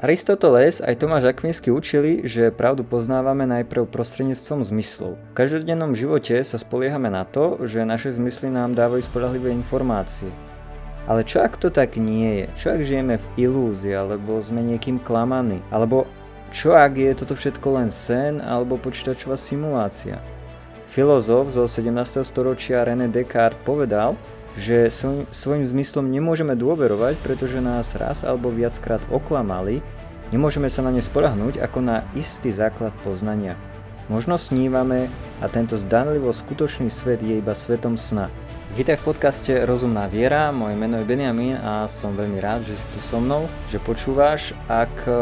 Aristoteles 0.00 0.80
aj 0.80 0.96
Tomáš 0.96 1.28
Akvinsky 1.28 1.68
učili, 1.68 2.24
že 2.24 2.48
pravdu 2.48 2.80
poznávame 2.80 3.44
najprv 3.44 3.84
prostredníctvom 3.84 4.64
zmyslov. 4.64 5.20
V 5.20 5.36
každodennom 5.36 5.92
živote 5.92 6.40
sa 6.40 6.56
spoliehame 6.56 7.12
na 7.12 7.28
to, 7.28 7.60
že 7.68 7.84
naše 7.84 8.16
zmysly 8.16 8.48
nám 8.48 8.72
dávajú 8.72 9.04
spolahlivé 9.04 9.52
informácie. 9.52 10.32
Ale 11.04 11.20
čo 11.20 11.44
ak 11.44 11.60
to 11.60 11.68
tak 11.68 12.00
nie 12.00 12.32
je? 12.32 12.46
Čo 12.56 12.66
ak 12.72 12.80
žijeme 12.80 13.20
v 13.20 13.44
ilúzii, 13.44 13.92
alebo 13.92 14.40
sme 14.40 14.64
niekým 14.64 15.04
klamaní? 15.04 15.60
Alebo 15.68 16.08
čo 16.48 16.72
ak 16.72 16.96
je 16.96 17.12
toto 17.12 17.36
všetko 17.36 17.68
len 17.76 17.92
sen 17.92 18.40
alebo 18.40 18.80
počítačová 18.80 19.36
simulácia? 19.36 20.16
Filozof 20.96 21.52
zo 21.52 21.68
17. 21.68 22.24
storočia 22.24 22.88
René 22.88 23.12
Descartes 23.12 23.60
povedal, 23.68 24.16
že 24.58 24.90
svojim 25.30 25.62
zmyslom 25.62 26.10
nemôžeme 26.10 26.58
dôverovať, 26.58 27.22
pretože 27.22 27.62
nás 27.62 27.94
raz 27.94 28.26
alebo 28.26 28.50
viackrát 28.50 28.98
oklamali, 29.06 29.78
nemôžeme 30.30 30.70
sa 30.70 30.82
na 30.82 30.94
ne 30.94 31.02
sporahnúť 31.02 31.58
ako 31.58 31.78
na 31.82 32.06
istý 32.14 32.54
základ 32.54 32.94
poznania. 33.02 33.58
Možno 34.10 34.34
snívame 34.42 35.06
a 35.38 35.46
tento 35.46 35.78
zdanlivo 35.78 36.34
skutočný 36.34 36.90
svet 36.90 37.22
je 37.22 37.38
iba 37.38 37.54
svetom 37.54 37.94
sna. 37.94 38.26
Vítaj 38.74 39.02
v 39.02 39.14
podcaste 39.14 39.50
Rozumná 39.66 40.10
viera, 40.10 40.50
moje 40.50 40.74
meno 40.78 40.98
je 40.98 41.06
Benjamin 41.06 41.58
a 41.58 41.86
som 41.86 42.14
veľmi 42.14 42.38
rád, 42.42 42.66
že 42.66 42.74
si 42.74 42.86
tu 42.94 42.98
so 43.02 43.18
mnou, 43.22 43.46
že 43.70 43.82
počúvaš. 43.82 44.54
Ak 44.66 44.90
e, 45.06 45.14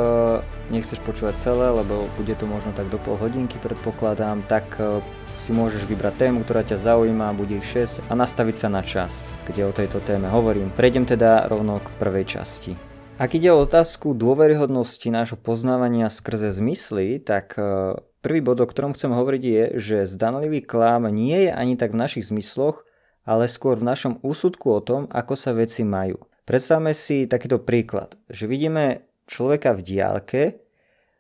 nechceš 0.73 1.01
počúvať 1.05 1.37
celé, 1.37 1.69
lebo 1.69 2.09
bude 2.17 2.33
to 2.37 2.45
možno 2.45 2.77
tak 2.77 2.89
do 2.93 3.01
pol 3.01 3.17
hodinky 3.17 3.61
predpokladám, 3.61 4.45
tak 4.49 4.77
e, 4.77 5.01
si 5.37 5.53
môžeš 5.53 5.85
vybrať 5.85 6.29
tému, 6.29 6.45
ktorá 6.45 6.65
ťa 6.65 6.81
zaujíma, 6.93 7.37
bude 7.37 7.61
ich 7.61 7.69
6 7.69 8.05
a 8.09 8.13
nastaviť 8.13 8.57
sa 8.57 8.69
na 8.69 8.81
čas, 8.81 9.25
kde 9.49 9.69
o 9.69 9.73
tejto 9.73 10.01
téme 10.01 10.29
hovorím. 10.33 10.73
Prejdem 10.73 11.05
teda 11.05 11.45
rovno 11.49 11.81
k 11.81 11.89
prvej 12.01 12.41
časti. 12.41 12.88
Ak 13.19 13.35
ide 13.35 13.51
o 13.51 13.67
otázku 13.67 14.15
dôveryhodnosti 14.15 15.11
nášho 15.11 15.35
poznávania 15.35 16.07
skrze 16.07 16.55
zmysly, 16.55 17.19
tak 17.19 17.59
e, 17.59 17.99
prvý 18.23 18.39
bod, 18.39 18.63
o 18.63 18.67
ktorom 18.71 18.95
chcem 18.95 19.11
hovoriť 19.11 19.43
je, 19.43 19.65
že 19.75 19.97
zdanlivý 20.07 20.63
klám 20.63 21.11
nie 21.11 21.51
je 21.51 21.51
ani 21.51 21.75
tak 21.75 21.99
v 21.99 22.07
našich 22.07 22.31
zmysloch, 22.31 22.87
ale 23.27 23.51
skôr 23.51 23.75
v 23.75 23.91
našom 23.91 24.23
úsudku 24.23 24.71
o 24.71 24.79
tom, 24.79 25.11
ako 25.11 25.35
sa 25.35 25.51
veci 25.51 25.83
majú. 25.83 26.15
Predstavme 26.47 26.95
si 26.95 27.27
takýto 27.27 27.59
príklad, 27.59 28.15
že 28.31 28.47
vidíme 28.47 29.11
človeka 29.27 29.75
v 29.75 29.83
diálke 29.83 30.43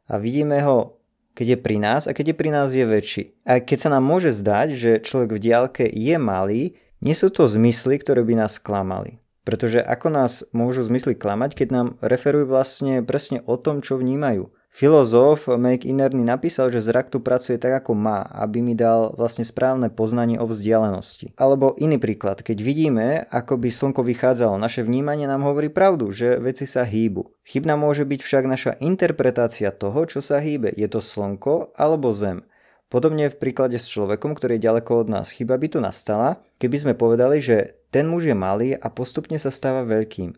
a 0.07 0.23
vidíme 0.23 0.63
ho 0.63 1.03
keď 1.35 1.55
je 1.55 1.59
pri 1.59 1.77
nás 1.83 2.03
a 2.07 2.15
keď 2.15 2.35
je 2.35 2.37
pri 2.39 2.51
nás 2.51 2.71
je 2.75 2.83
väčší. 2.83 3.23
A 3.43 3.59
keď 3.59 3.79
sa 3.79 3.91
nám 3.95 4.07
môže 4.07 4.35
zdať, 4.35 4.69
že 4.75 5.03
človek 5.03 5.39
v 5.39 5.43
diálke 5.51 5.85
je 5.87 6.15
malý, 6.19 6.79
nie 6.99 7.15
sú 7.15 7.31
to 7.31 7.47
zmysly, 7.47 7.99
ktoré 7.99 8.27
by 8.27 8.43
nás 8.43 8.59
klamali. 8.59 9.23
Pretože 9.49 9.81
ako 9.81 10.13
nás 10.13 10.45
môžu 10.53 10.85
zmysly 10.85 11.17
klamať, 11.17 11.57
keď 11.57 11.69
nám 11.73 11.89
referujú 12.05 12.53
vlastne 12.53 13.01
presne 13.01 13.41
o 13.49 13.57
tom, 13.57 13.81
čo 13.81 13.97
vnímajú. 13.97 14.53
Filozof 14.69 15.49
Make 15.49 15.89
Innerny 15.89 16.23
napísal, 16.23 16.69
že 16.69 16.85
zrak 16.85 17.09
tu 17.09 17.25
pracuje 17.25 17.57
tak, 17.57 17.83
ako 17.83 17.97
má, 17.97 18.29
aby 18.31 18.61
mi 18.61 18.77
dal 18.77 19.17
vlastne 19.17 19.43
správne 19.43 19.89
poznanie 19.89 20.37
o 20.37 20.47
vzdialenosti. 20.47 21.35
Alebo 21.41 21.73
iný 21.81 21.97
príklad, 21.97 22.45
keď 22.45 22.61
vidíme, 22.61 23.25
ako 23.33 23.57
by 23.57 23.73
slnko 23.73 24.05
vychádzalo, 24.05 24.61
naše 24.61 24.85
vnímanie 24.85 25.25
nám 25.25 25.49
hovorí 25.49 25.73
pravdu, 25.73 26.13
že 26.13 26.37
veci 26.39 26.69
sa 26.69 26.85
hýbu. 26.85 27.27
Chybná 27.49 27.75
môže 27.81 28.05
byť 28.05 28.21
však 28.21 28.45
naša 28.45 28.73
interpretácia 28.85 29.73
toho, 29.73 30.05
čo 30.05 30.21
sa 30.21 30.39
hýbe. 30.39 30.71
Je 30.77 30.87
to 30.87 31.01
slnko 31.01 31.73
alebo 31.75 32.13
zem. 32.13 32.45
Podobne 32.89 33.29
v 33.29 33.37
príklade 33.37 33.77
s 33.77 33.85
človekom, 33.85 34.33
ktorý 34.33 34.57
je 34.57 34.65
ďaleko 34.65 35.05
od 35.05 35.09
nás. 35.13 35.29
Chyba 35.29 35.61
by 35.61 35.67
tu 35.69 35.79
nastala, 35.85 36.41
keby 36.57 36.77
sme 36.89 36.95
povedali, 36.97 37.45
že 37.45 37.77
ten 37.93 38.09
muž 38.09 38.33
je 38.33 38.37
malý 38.37 38.73
a 38.73 38.89
postupne 38.89 39.37
sa 39.37 39.53
stáva 39.53 39.85
veľkým. 39.85 40.33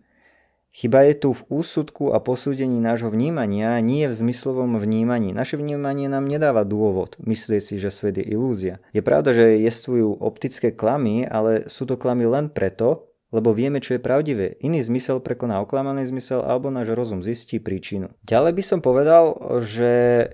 Chyba 0.71 1.03
je 1.03 1.15
tu 1.19 1.35
v 1.35 1.43
úsudku 1.51 2.15
a 2.15 2.23
posúdení 2.23 2.79
nášho 2.79 3.11
vnímania, 3.11 3.75
nie 3.83 4.07
v 4.07 4.15
zmyslovom 4.15 4.79
vnímaní. 4.79 5.35
Naše 5.35 5.59
vnímanie 5.59 6.07
nám 6.07 6.31
nedáva 6.31 6.63
dôvod 6.63 7.19
myslieť 7.19 7.63
si, 7.63 7.75
že 7.75 7.91
svet 7.91 8.23
je 8.23 8.27
ilúzia. 8.31 8.79
Je 8.95 9.03
pravda, 9.03 9.35
že 9.35 9.59
jestvujú 9.67 10.23
optické 10.23 10.71
klamy, 10.71 11.27
ale 11.27 11.67
sú 11.67 11.91
to 11.91 11.99
klamy 11.99 12.23
len 12.31 12.47
preto, 12.47 13.10
lebo 13.31 13.55
vieme, 13.55 13.79
čo 13.79 13.97
je 13.97 14.03
pravdivé. 14.03 14.59
Iný 14.63 14.83
zmysel 14.83 15.23
prekoná 15.23 15.63
oklamaný 15.63 16.07
zmysel 16.11 16.43
alebo 16.43 16.69
náš 16.69 16.93
rozum 16.95 17.23
zistí 17.23 17.63
príčinu. 17.63 18.11
Ďalej 18.27 18.53
by 18.59 18.63
som 18.67 18.81
povedal, 18.83 19.39
že 19.63 19.93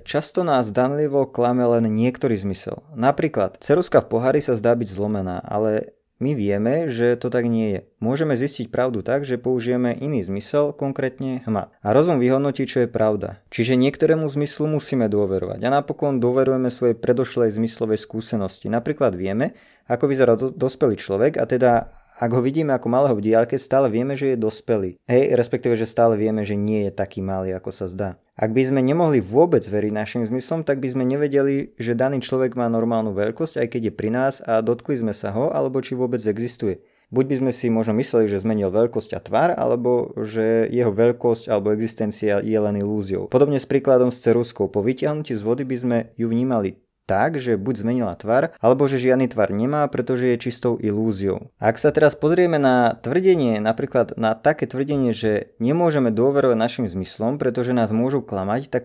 často 0.09 0.43
nás 0.43 0.73
danlivo 0.73 1.29
klame 1.29 1.65
len 1.65 1.89
niektorý 1.93 2.37
zmysel. 2.41 2.83
Napríklad, 2.97 3.61
ceruska 3.61 4.01
v 4.01 4.11
pohári 4.11 4.41
sa 4.41 4.57
zdá 4.57 4.73
byť 4.73 4.89
zlomená, 4.89 5.45
ale 5.45 5.97
my 6.17 6.33
vieme, 6.33 6.89
že 6.89 7.13
to 7.21 7.29
tak 7.29 7.45
nie 7.45 7.77
je. 7.77 7.81
Môžeme 8.01 8.41
zistiť 8.41 8.73
pravdu 8.73 9.05
tak, 9.05 9.29
že 9.29 9.37
použijeme 9.37 9.93
iný 9.93 10.25
zmysel, 10.25 10.73
konkrétne 10.73 11.45
hma. 11.45 11.69
A 11.85 11.89
rozum 11.93 12.17
vyhodnotí, 12.17 12.65
čo 12.65 12.85
je 12.85 12.89
pravda. 12.89 13.45
Čiže 13.53 13.77
niektorému 13.77 14.25
zmyslu 14.25 14.65
musíme 14.65 15.13
dôverovať. 15.13 15.61
A 15.61 15.69
napokon 15.69 16.17
dôverujeme 16.17 16.73
svojej 16.73 16.97
predošlej 16.97 17.53
zmyslovej 17.61 18.01
skúsenosti. 18.01 18.73
Napríklad 18.73 19.13
vieme, 19.13 19.61
ako 19.93 20.09
vyzerá 20.09 20.41
do, 20.41 20.49
dospelý 20.49 20.97
človek 20.97 21.37
a 21.37 21.45
teda 21.45 21.93
ak 22.17 22.33
ho 22.33 22.41
vidíme 22.41 22.73
ako 22.73 22.89
malého 22.89 23.13
v 23.13 23.29
diálke, 23.29 23.61
stále 23.61 23.93
vieme, 23.93 24.17
že 24.17 24.33
je 24.33 24.41
dospelý. 24.41 24.97
Hej, 25.05 25.37
respektíve, 25.37 25.77
že 25.77 25.85
stále 25.85 26.17
vieme, 26.17 26.49
že 26.49 26.57
nie 26.57 26.89
je 26.89 26.93
taký 26.97 27.21
malý, 27.21 27.53
ako 27.53 27.69
sa 27.69 27.87
zdá. 27.93 28.17
Ak 28.37 28.57
by 28.57 28.69
sme 28.69 28.81
nemohli 28.81 29.21
vôbec 29.21 29.65
veriť 29.65 29.93
našim 29.93 30.23
zmyslom, 30.25 30.65
tak 30.65 30.81
by 30.81 30.93
sme 30.93 31.05
nevedeli, 31.05 31.77
že 31.77 31.93
daný 31.93 32.25
človek 32.25 32.57
má 32.57 32.73
normálnu 32.73 33.13
veľkosť, 33.13 33.61
aj 33.61 33.69
keď 33.69 33.83
je 33.89 33.93
pri 33.93 34.11
nás 34.13 34.41
a 34.41 34.65
dotkli 34.65 34.97
sme 34.97 35.13
sa 35.13 35.33
ho, 35.33 35.53
alebo 35.53 35.85
či 35.85 35.93
vôbec 35.93 36.21
existuje. 36.25 36.81
Buď 37.07 37.25
by 37.31 37.37
sme 37.39 37.53
si 37.55 37.71
možno 37.71 37.95
mysleli, 38.03 38.27
že 38.27 38.43
zmenil 38.43 38.73
veľkosť 38.75 39.15
a 39.15 39.21
tvar, 39.23 39.55
alebo 39.55 40.11
že 40.19 40.67
jeho 40.75 40.91
veľkosť 40.91 41.47
alebo 41.47 41.71
existencia 41.71 42.43
je 42.43 42.59
len 42.59 42.83
ilúziou. 42.83 43.31
Podobne 43.31 43.63
s 43.63 43.69
príkladom 43.69 44.11
s 44.11 44.19
ceruskou. 44.27 44.67
Po 44.67 44.83
vytiahnutí 44.83 45.31
z 45.31 45.47
vody 45.47 45.63
by 45.63 45.77
sme 45.79 45.99
ju 46.19 46.27
vnímali 46.27 46.83
tak, 47.07 47.39
že 47.39 47.55
buď 47.55 47.75
zmenila 47.87 48.15
tvar, 48.19 48.53
alebo 48.59 48.91
že 48.91 48.99
žiadny 48.99 49.31
tvar 49.31 49.55
nemá, 49.55 49.87
pretože 49.87 50.27
je 50.35 50.43
čistou 50.43 50.75
ilúziou. 50.77 51.55
Ak 51.63 51.79
sa 51.79 51.95
teraz 51.95 52.19
pozrieme 52.19 52.59
na 52.59 52.99
tvrdenie, 52.99 53.63
napríklad 53.63 54.19
na 54.19 54.35
také 54.35 54.67
tvrdenie, 54.67 55.15
že 55.15 55.55
nemôžeme 55.63 56.11
dôverovať 56.11 56.59
našim 56.59 56.87
zmyslom, 56.91 57.39
pretože 57.39 57.71
nás 57.71 57.95
môžu 57.95 58.21
klamať, 58.21 58.69
tak 58.69 58.85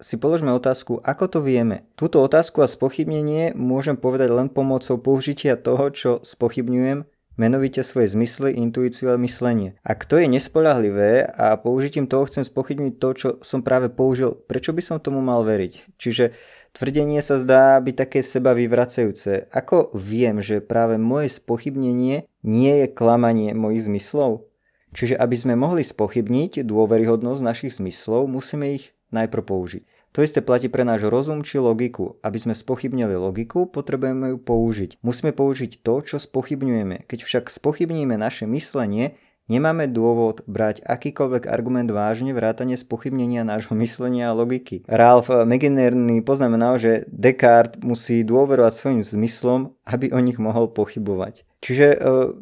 si 0.00 0.14
položme 0.14 0.54
otázku, 0.54 1.02
ako 1.02 1.24
to 1.26 1.38
vieme. 1.42 1.84
Túto 1.98 2.22
otázku 2.22 2.62
a 2.62 2.70
spochybnenie 2.70 3.52
môžem 3.54 3.98
povedať 3.98 4.30
len 4.30 4.48
pomocou 4.48 4.94
použitia 4.96 5.58
toho, 5.58 5.90
čo 5.90 6.10
spochybňujem, 6.22 7.02
menovite 7.38 7.82
svoje 7.86 8.10
zmysly, 8.14 8.58
intuíciu 8.58 9.14
a 9.14 9.22
myslenie. 9.22 9.78
Ak 9.86 10.06
to 10.06 10.18
je 10.18 10.26
nespoľahlivé 10.26 11.22
a 11.26 11.54
použitím 11.58 12.10
toho 12.10 12.26
chcem 12.26 12.42
spochybniť 12.42 12.94
to, 12.98 13.08
čo 13.14 13.28
som 13.46 13.62
práve 13.62 13.88
použil, 13.90 14.34
prečo 14.34 14.74
by 14.74 14.82
som 14.82 14.98
tomu 14.98 15.22
mal 15.22 15.46
veriť? 15.46 15.98
Čiže 15.98 16.34
Tvrdenie 16.78 17.18
sa 17.26 17.42
zdá 17.42 17.74
byť 17.82 17.94
také 17.98 18.22
seba 18.22 18.54
vyvracajúce. 18.54 19.50
Ako 19.50 19.90
viem, 19.98 20.38
že 20.38 20.62
práve 20.62 20.94
moje 20.94 21.34
spochybnenie 21.34 22.30
nie 22.46 22.72
je 22.78 22.86
klamanie 22.86 23.50
mojich 23.50 23.90
zmyslov? 23.90 24.46
Čiže 24.94 25.18
aby 25.18 25.34
sme 25.34 25.58
mohli 25.58 25.82
spochybniť 25.82 26.62
dôveryhodnosť 26.62 27.42
našich 27.42 27.82
zmyslov, 27.82 28.30
musíme 28.30 28.78
ich 28.78 28.94
najprv 29.10 29.42
použiť. 29.42 29.82
To 30.14 30.22
isté 30.22 30.38
platí 30.38 30.70
pre 30.70 30.86
náš 30.86 31.10
rozum 31.10 31.42
či 31.42 31.58
logiku. 31.58 32.14
Aby 32.22 32.38
sme 32.46 32.54
spochybnili 32.54 33.18
logiku, 33.18 33.66
potrebujeme 33.66 34.32
ju 34.34 34.38
použiť. 34.38 35.02
Musíme 35.02 35.34
použiť 35.34 35.82
to, 35.82 35.94
čo 36.06 36.22
spochybňujeme. 36.22 37.10
Keď 37.10 37.26
však 37.26 37.44
spochybníme 37.50 38.14
naše 38.14 38.46
myslenie, 38.46 39.18
Nemáme 39.48 39.88
dôvod 39.88 40.44
brať 40.44 40.84
akýkoľvek 40.84 41.48
argument 41.48 41.88
vážne 41.88 42.36
vrátane 42.36 42.76
spochybnenia 42.76 43.48
nášho 43.48 43.72
myslenia 43.80 44.28
a 44.28 44.36
logiky. 44.36 44.84
Ralph 44.84 45.32
McInerney 45.32 46.20
poznamenal, 46.20 46.76
že 46.76 47.08
Descartes 47.08 47.80
musí 47.80 48.28
dôverovať 48.28 48.72
svojim 48.76 49.00
zmyslom, 49.00 49.72
aby 49.88 50.12
o 50.12 50.20
nich 50.20 50.36
mohol 50.36 50.68
pochybovať. 50.68 51.47
Čiže 51.58 51.86
e, 51.90 51.96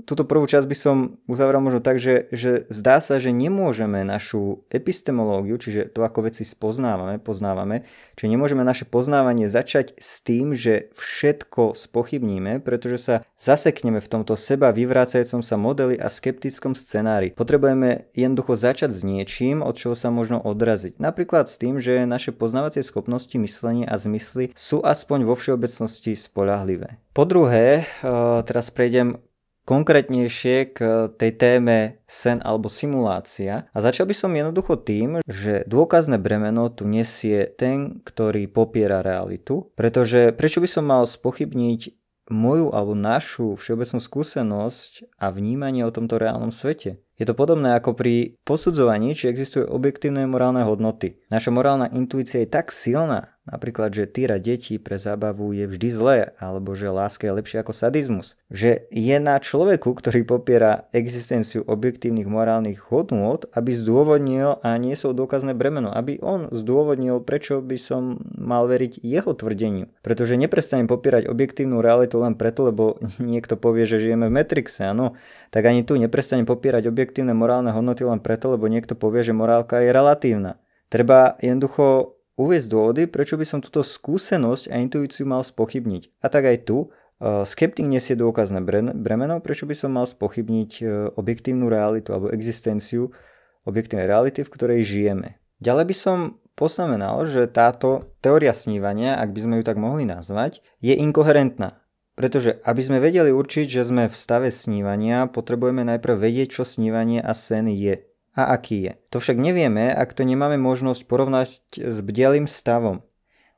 túto 0.04 0.28
prvú 0.28 0.44
časť 0.44 0.68
by 0.68 0.76
som 0.76 0.96
uzavrel 1.24 1.64
možno 1.64 1.80
tak, 1.80 1.96
že, 1.96 2.28
že 2.36 2.68
zdá 2.68 3.00
sa, 3.00 3.16
že 3.16 3.32
nemôžeme 3.32 4.04
našu 4.04 4.68
epistemológiu, 4.68 5.56
čiže 5.56 5.88
to, 5.88 6.04
ako 6.04 6.28
veci 6.28 6.44
spoznávame, 6.44 7.16
poznávame, 7.16 7.88
čiže 8.20 8.28
nemôžeme 8.36 8.60
naše 8.60 8.84
poznávanie 8.84 9.48
začať 9.48 9.96
s 9.96 10.20
tým, 10.20 10.52
že 10.52 10.92
všetko 11.00 11.72
spochybníme, 11.72 12.60
pretože 12.60 12.98
sa 13.00 13.14
zasekneme 13.40 14.04
v 14.04 14.10
tomto 14.12 14.36
seba 14.36 14.68
vyvrácajúcom 14.76 15.40
sa 15.40 15.56
modeli 15.56 15.96
a 15.96 16.12
skeptickom 16.12 16.76
scenári. 16.76 17.32
Potrebujeme 17.32 18.12
jednoducho 18.12 18.52
začať 18.52 18.92
s 18.92 19.00
niečím, 19.00 19.64
od 19.64 19.80
čoho 19.80 19.96
sa 19.96 20.12
možno 20.12 20.44
odraziť. 20.44 21.00
Napríklad 21.00 21.48
s 21.48 21.56
tým, 21.56 21.80
že 21.80 22.04
naše 22.04 22.36
poznávacie 22.36 22.84
schopnosti, 22.84 23.32
myslenie 23.40 23.88
a 23.88 23.96
zmysly 23.96 24.52
sú 24.52 24.84
aspoň 24.84 25.24
vo 25.24 25.32
všeobecnosti 25.32 26.12
spolahlivé. 26.12 27.05
Po 27.16 27.24
druhé, 27.24 27.80
eh, 27.80 28.38
teraz 28.44 28.68
prejdem 28.68 29.16
konkrétnejšie 29.64 30.76
k 30.76 30.78
tej 31.16 31.32
téme 31.40 32.04
sen 32.04 32.44
alebo 32.44 32.68
simulácia. 32.68 33.72
A 33.72 33.78
začal 33.80 34.04
by 34.04 34.12
som 34.12 34.36
jednoducho 34.36 34.76
tým, 34.76 35.24
že 35.24 35.64
dôkazné 35.64 36.20
bremeno 36.20 36.68
tu 36.68 36.84
nesie 36.84 37.48
ten, 37.56 38.04
ktorý 38.04 38.52
popiera 38.52 39.00
realitu, 39.00 39.72
pretože 39.74 40.36
prečo 40.36 40.60
by 40.60 40.68
som 40.68 40.84
mal 40.84 41.08
spochybniť 41.08 41.96
moju 42.28 42.68
alebo 42.76 42.92
našu 42.92 43.56
všeobecnú 43.56 43.98
skúsenosť 43.98 45.16
a 45.16 45.32
vnímanie 45.32 45.88
o 45.88 45.94
tomto 45.94 46.20
reálnom 46.20 46.52
svete. 46.52 47.00
Je 47.16 47.24
to 47.24 47.32
podobné 47.32 47.72
ako 47.80 47.96
pri 47.96 48.36
posudzovaní, 48.44 49.16
či 49.16 49.32
existujú 49.32 49.64
objektívne 49.72 50.28
morálne 50.28 50.60
hodnoty. 50.68 51.16
Naša 51.32 51.48
morálna 51.48 51.88
intuícia 51.88 52.44
je 52.44 52.52
tak 52.52 52.68
silná, 52.68 53.36
Napríklad, 53.46 53.94
že 53.94 54.10
týra 54.10 54.42
deti 54.42 54.74
pre 54.74 54.98
zábavu 54.98 55.54
je 55.54 55.70
vždy 55.70 55.88
zlé, 55.94 56.18
alebo 56.42 56.74
že 56.74 56.90
láska 56.90 57.30
je 57.30 57.36
lepšia 57.38 57.62
ako 57.62 57.78
sadizmus. 57.78 58.34
Že 58.50 58.90
je 58.90 59.16
na 59.22 59.38
človeku, 59.38 59.86
ktorý 59.94 60.26
popiera 60.26 60.90
existenciu 60.90 61.62
objektívnych 61.62 62.26
morálnych 62.26 62.90
hodnôt, 62.90 63.46
aby 63.54 63.70
zdôvodnil 63.70 64.58
a 64.66 64.74
niesol 64.82 65.14
dôkazné 65.14 65.54
bremeno, 65.54 65.94
aby 65.94 66.18
on 66.26 66.50
zdôvodnil, 66.50 67.22
prečo 67.22 67.62
by 67.62 67.78
som 67.78 68.18
mal 68.34 68.66
veriť 68.66 68.98
jeho 68.98 69.30
tvrdeniu. 69.30 69.94
Pretože 70.02 70.34
neprestanem 70.34 70.90
popierať 70.90 71.30
objektívnu 71.30 71.78
realitu 71.78 72.18
len 72.18 72.34
preto, 72.34 72.66
lebo 72.66 72.98
niekto 73.22 73.54
povie, 73.54 73.86
že 73.86 74.02
žijeme 74.02 74.26
v 74.26 74.42
Matrixe, 74.42 74.90
áno, 74.90 75.14
tak 75.54 75.70
ani 75.70 75.86
tu 75.86 75.94
neprestanem 75.94 76.50
popierať 76.50 76.90
objektívne 77.06 77.38
morálne 77.38 77.70
hodnoty 77.70 78.02
len 78.02 78.18
preto, 78.18 78.50
lebo 78.50 78.66
niekto 78.66 78.98
povie, 78.98 79.22
že 79.22 79.30
morálka 79.30 79.78
je 79.78 79.94
relatívna. 79.94 80.58
Treba 80.90 81.38
jednoducho 81.38 82.18
uviezť 82.34 82.66
dôvody, 82.66 83.02
prečo 83.06 83.38
by 83.38 83.46
som 83.46 83.62
túto 83.62 83.86
skúsenosť 83.86 84.74
a 84.74 84.82
intuíciu 84.82 85.22
mal 85.22 85.46
spochybniť. 85.46 86.18
A 86.18 86.26
tak 86.26 86.50
aj 86.50 86.66
tu, 86.66 86.90
e, 87.22 87.46
skeptik 87.46 87.86
nesie 87.86 88.18
dôkazné 88.18 88.58
bremeno, 88.90 89.38
prečo 89.38 89.70
by 89.70 89.78
som 89.78 89.94
mal 89.94 90.10
spochybniť 90.10 90.70
e, 90.82 90.84
objektívnu 91.14 91.70
realitu 91.70 92.10
alebo 92.10 92.34
existenciu 92.34 93.14
objektívnej 93.62 94.10
reality, 94.10 94.42
v 94.42 94.50
ktorej 94.50 94.82
žijeme. 94.82 95.38
Ďalej 95.62 95.84
by 95.86 95.94
som 95.94 96.18
poznamenal, 96.58 97.22
že 97.30 97.46
táto 97.46 98.10
teória 98.18 98.50
snívania, 98.50 99.14
ak 99.22 99.30
by 99.30 99.40
sme 99.46 99.54
ju 99.60 99.62
tak 99.62 99.78
mohli 99.78 100.02
nazvať, 100.02 100.58
je 100.82 100.98
inkoherentná. 100.98 101.78
Pretože 102.16 102.58
aby 102.64 102.80
sme 102.80 102.98
vedeli 102.98 103.28
určiť, 103.28 103.68
že 103.68 103.84
sme 103.84 104.08
v 104.08 104.16
stave 104.16 104.48
snívania, 104.48 105.28
potrebujeme 105.28 105.84
najprv 105.84 106.16
vedieť, 106.16 106.60
čo 106.60 106.62
snívanie 106.64 107.20
a 107.20 107.36
sen 107.36 107.68
je 107.68 108.08
a 108.36 108.52
aký 108.52 108.84
je. 108.84 108.92
To 109.10 109.16
však 109.18 109.40
nevieme, 109.40 109.88
ak 109.88 110.12
to 110.12 110.22
nemáme 110.22 110.60
možnosť 110.60 111.08
porovnať 111.08 111.48
s 111.80 111.98
bdelým 112.04 112.44
stavom. 112.44 113.00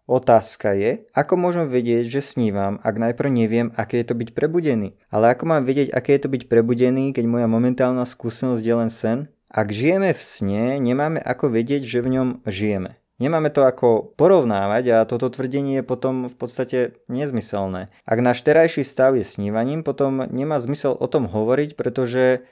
Otázka 0.08 0.72
je, 0.72 1.04
ako 1.12 1.36
môžem 1.36 1.68
vedieť, 1.68 2.08
že 2.08 2.24
snívam, 2.24 2.80
ak 2.80 2.96
najprv 2.96 3.28
neviem, 3.28 3.68
aké 3.76 4.00
je 4.00 4.08
to 4.08 4.14
byť 4.16 4.32
prebudený. 4.32 4.96
Ale 5.12 5.36
ako 5.36 5.44
mám 5.44 5.68
vedieť, 5.68 5.92
aké 5.92 6.16
je 6.16 6.22
to 6.24 6.32
byť 6.32 6.42
prebudený, 6.48 7.12
keď 7.12 7.28
moja 7.28 7.44
momentálna 7.44 8.08
skúsenosť 8.08 8.64
je 8.64 8.74
len 8.74 8.88
sen? 8.88 9.18
Ak 9.52 9.68
žijeme 9.68 10.16
v 10.16 10.22
sne, 10.22 10.64
nemáme 10.80 11.20
ako 11.20 11.52
vedieť, 11.52 11.84
že 11.84 12.00
v 12.00 12.08
ňom 12.16 12.28
žijeme. 12.48 12.96
Nemáme 13.18 13.50
to 13.50 13.66
ako 13.66 14.14
porovnávať 14.14 14.84
a 14.94 14.98
toto 15.02 15.26
tvrdenie 15.26 15.82
je 15.82 15.84
potom 15.86 16.30
v 16.30 16.36
podstate 16.38 17.02
nezmyselné. 17.10 17.90
Ak 18.06 18.18
náš 18.22 18.46
terajší 18.46 18.86
stav 18.86 19.18
je 19.18 19.26
snívaním, 19.26 19.82
potom 19.82 20.22
nemá 20.30 20.62
zmysel 20.62 20.94
o 20.94 21.06
tom 21.10 21.26
hovoriť, 21.26 21.74
pretože 21.74 22.46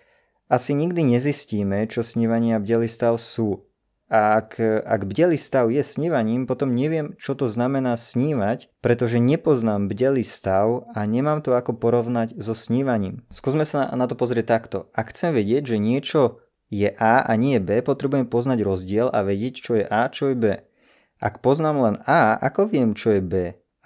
asi 0.51 0.75
nikdy 0.75 1.07
nezistíme, 1.07 1.87
čo 1.87 2.03
snívanie 2.03 2.59
a 2.59 2.63
bdelý 2.63 2.91
stav 2.91 3.15
sú. 3.23 3.63
A 4.07 4.39
ak, 4.39 4.63
ak 4.63 5.03
bdelý 5.07 5.35
stav 5.35 5.67
je 5.67 5.83
snívaním, 5.83 6.47
potom 6.47 6.71
neviem, 6.75 7.19
čo 7.19 7.35
to 7.35 7.51
znamená 7.51 7.99
snívať, 7.99 8.71
pretože 8.79 9.19
nepoznám 9.19 9.91
bdelý 9.91 10.23
stav 10.23 10.87
a 10.95 11.03
nemám 11.03 11.43
to 11.43 11.59
ako 11.59 11.75
porovnať 11.75 12.39
so 12.39 12.55
snívaním. 12.55 13.27
Skúsme 13.35 13.67
sa 13.67 13.91
na 13.95 14.07
to 14.07 14.15
pozrieť 14.15 14.47
takto. 14.47 14.79
Ak 14.95 15.11
chcem 15.11 15.35
vedieť, 15.35 15.75
že 15.75 15.83
niečo 15.83 16.46
je 16.71 16.91
A 16.99 17.23
a 17.23 17.33
nie 17.39 17.59
B, 17.63 17.83
potrebujem 17.83 18.27
poznať 18.27 18.59
rozdiel 18.67 19.07
a 19.11 19.23
vedieť, 19.23 19.55
čo 19.59 19.73
je 19.79 19.85
A, 19.87 20.11
čo 20.11 20.33
je 20.33 20.37
B. 20.37 20.45
Ak 21.17 21.41
poznám 21.41 21.77
len 21.81 21.97
A, 22.05 22.37
ako 22.37 22.69
viem, 22.69 22.93
čo 22.93 23.17
je 23.17 23.23
B? 23.23 23.35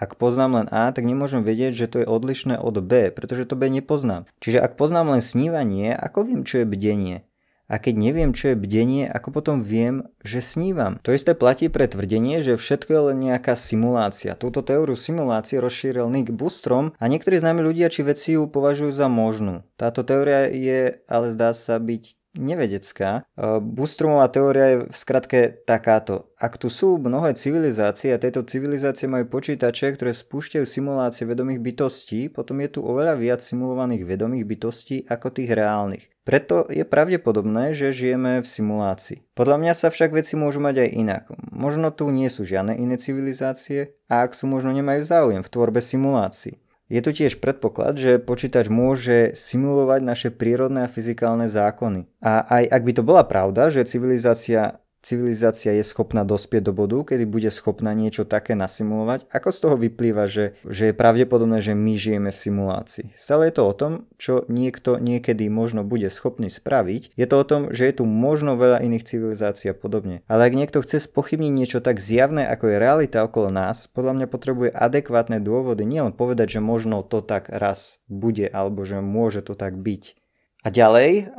Ak 0.00 0.16
poznám 0.16 0.64
len 0.64 0.68
A, 0.72 0.88
tak 0.96 1.04
nemôžem 1.04 1.44
vedieť, 1.44 1.76
že 1.76 1.86
to 1.92 1.96
je 2.00 2.08
odlišné 2.08 2.56
od 2.56 2.80
B, 2.80 3.12
pretože 3.12 3.44
to 3.44 3.54
B 3.54 3.68
nepoznám. 3.68 4.24
Čiže 4.40 4.64
ak 4.64 4.80
poznám 4.80 5.12
len 5.12 5.22
snívanie, 5.22 5.92
ako 5.92 6.24
viem, 6.24 6.42
čo 6.42 6.64
je 6.64 6.66
bdenie? 6.66 7.28
A 7.70 7.78
keď 7.78 7.94
neviem, 8.02 8.34
čo 8.34 8.50
je 8.50 8.58
bdenie, 8.58 9.06
ako 9.06 9.30
potom 9.30 9.62
viem, 9.62 10.10
že 10.26 10.42
snívam? 10.42 10.98
To 11.06 11.14
isté 11.14 11.38
platí 11.38 11.70
pre 11.70 11.86
tvrdenie, 11.86 12.42
že 12.42 12.58
všetko 12.58 12.90
je 12.90 13.02
len 13.14 13.18
nejaká 13.22 13.54
simulácia. 13.54 14.34
Túto 14.34 14.66
teóriu 14.66 14.98
simulácie 14.98 15.62
rozšíril 15.62 16.10
Nick 16.10 16.34
Bustrom 16.34 16.98
a 16.98 17.04
niektorí 17.06 17.38
známi 17.38 17.62
ľudia 17.62 17.86
či 17.86 18.02
veci 18.02 18.34
ju 18.34 18.50
považujú 18.50 18.90
za 18.90 19.06
možnú. 19.06 19.62
Táto 19.78 20.02
teória 20.02 20.50
je 20.50 20.98
ale 21.06 21.30
zdá 21.30 21.54
sa 21.54 21.78
byť 21.78 22.18
nevedecká. 22.36 23.26
E, 23.34 23.58
Bustromová 23.58 24.30
teória 24.30 24.66
je 24.70 24.76
v 24.90 24.96
skratke 24.96 25.40
takáto. 25.66 26.30
Ak 26.38 26.56
tu 26.56 26.70
sú 26.70 27.00
mnohé 27.00 27.34
civilizácie 27.34 28.14
a 28.14 28.22
tieto 28.22 28.46
civilizácie 28.46 29.10
majú 29.10 29.26
počítače, 29.28 29.94
ktoré 29.98 30.14
spúšťajú 30.14 30.64
simulácie 30.66 31.26
vedomých 31.26 31.60
bytostí, 31.60 32.30
potom 32.30 32.62
je 32.62 32.78
tu 32.78 32.80
oveľa 32.86 33.18
viac 33.18 33.40
simulovaných 33.42 34.06
vedomých 34.06 34.46
bytostí 34.46 34.96
ako 35.10 35.34
tých 35.34 35.50
reálnych. 35.52 36.06
Preto 36.20 36.68
je 36.70 36.86
pravdepodobné, 36.86 37.74
že 37.74 37.96
žijeme 37.96 38.44
v 38.44 38.46
simulácii. 38.46 39.34
Podľa 39.34 39.56
mňa 39.56 39.72
sa 39.74 39.88
však 39.90 40.14
veci 40.14 40.38
môžu 40.38 40.62
mať 40.62 40.86
aj 40.86 40.90
inak. 40.94 41.24
Možno 41.50 41.90
tu 41.90 42.06
nie 42.12 42.30
sú 42.30 42.46
žiadne 42.46 42.76
iné 42.76 43.00
civilizácie 43.00 43.98
a 44.06 44.22
ak 44.28 44.38
sú, 44.38 44.46
možno 44.46 44.70
nemajú 44.70 45.02
záujem 45.02 45.42
v 45.42 45.50
tvorbe 45.50 45.80
simulácií. 45.82 46.60
Je 46.90 46.98
tu 46.98 47.14
tiež 47.14 47.38
predpoklad, 47.38 47.94
že 47.94 48.18
počítač 48.18 48.66
môže 48.66 49.30
simulovať 49.38 50.00
naše 50.02 50.28
prírodné 50.34 50.84
a 50.84 50.90
fyzikálne 50.90 51.46
zákony. 51.46 52.10
A 52.18 52.42
aj 52.42 52.64
ak 52.66 52.82
by 52.82 52.92
to 52.98 53.02
bola 53.06 53.22
pravda, 53.22 53.70
že 53.70 53.86
civilizácia 53.86 54.82
civilizácia 55.00 55.72
je 55.74 55.84
schopná 55.84 56.22
dospieť 56.24 56.70
do 56.70 56.72
bodu, 56.76 57.02
kedy 57.02 57.24
bude 57.24 57.50
schopná 57.52 57.92
niečo 57.96 58.28
také 58.28 58.52
nasimulovať, 58.54 59.26
ako 59.32 59.48
z 59.50 59.58
toho 59.58 59.76
vyplýva, 59.80 60.24
že, 60.28 60.56
že 60.68 60.92
je 60.92 60.94
pravdepodobné, 60.96 61.64
že 61.64 61.76
my 61.76 61.94
žijeme 61.96 62.30
v 62.30 62.38
simulácii. 62.38 63.06
Stále 63.16 63.48
je 63.50 63.54
to 63.56 63.62
o 63.66 63.74
tom, 63.74 63.92
čo 64.20 64.44
niekto 64.46 65.00
niekedy 65.00 65.48
možno 65.48 65.82
bude 65.82 66.08
schopný 66.12 66.52
spraviť. 66.52 67.16
Je 67.16 67.26
to 67.26 67.36
o 67.40 67.48
tom, 67.48 67.72
že 67.72 67.88
je 67.90 67.94
tu 68.00 68.04
možno 68.04 68.60
veľa 68.60 68.84
iných 68.84 69.06
civilizácií 69.06 69.72
a 69.72 69.76
podobne. 69.76 70.22
Ale 70.28 70.48
ak 70.48 70.56
niekto 70.56 70.78
chce 70.84 71.04
spochybniť 71.08 71.52
niečo 71.52 71.78
tak 71.80 71.98
zjavné, 71.98 72.46
ako 72.46 72.70
je 72.70 72.76
realita 72.76 73.24
okolo 73.24 73.48
nás, 73.48 73.88
podľa 73.88 74.20
mňa 74.20 74.26
potrebuje 74.28 74.70
adekvátne 74.70 75.40
dôvody, 75.40 75.82
nielen 75.88 76.12
povedať, 76.12 76.58
že 76.58 76.60
možno 76.60 77.02
to 77.02 77.24
tak 77.24 77.48
raz 77.48 77.98
bude, 78.06 78.46
alebo 78.46 78.84
že 78.84 79.00
môže 79.00 79.40
to 79.40 79.56
tak 79.56 79.80
byť. 79.80 80.20
A 80.60 80.68
ďalej, 80.68 81.32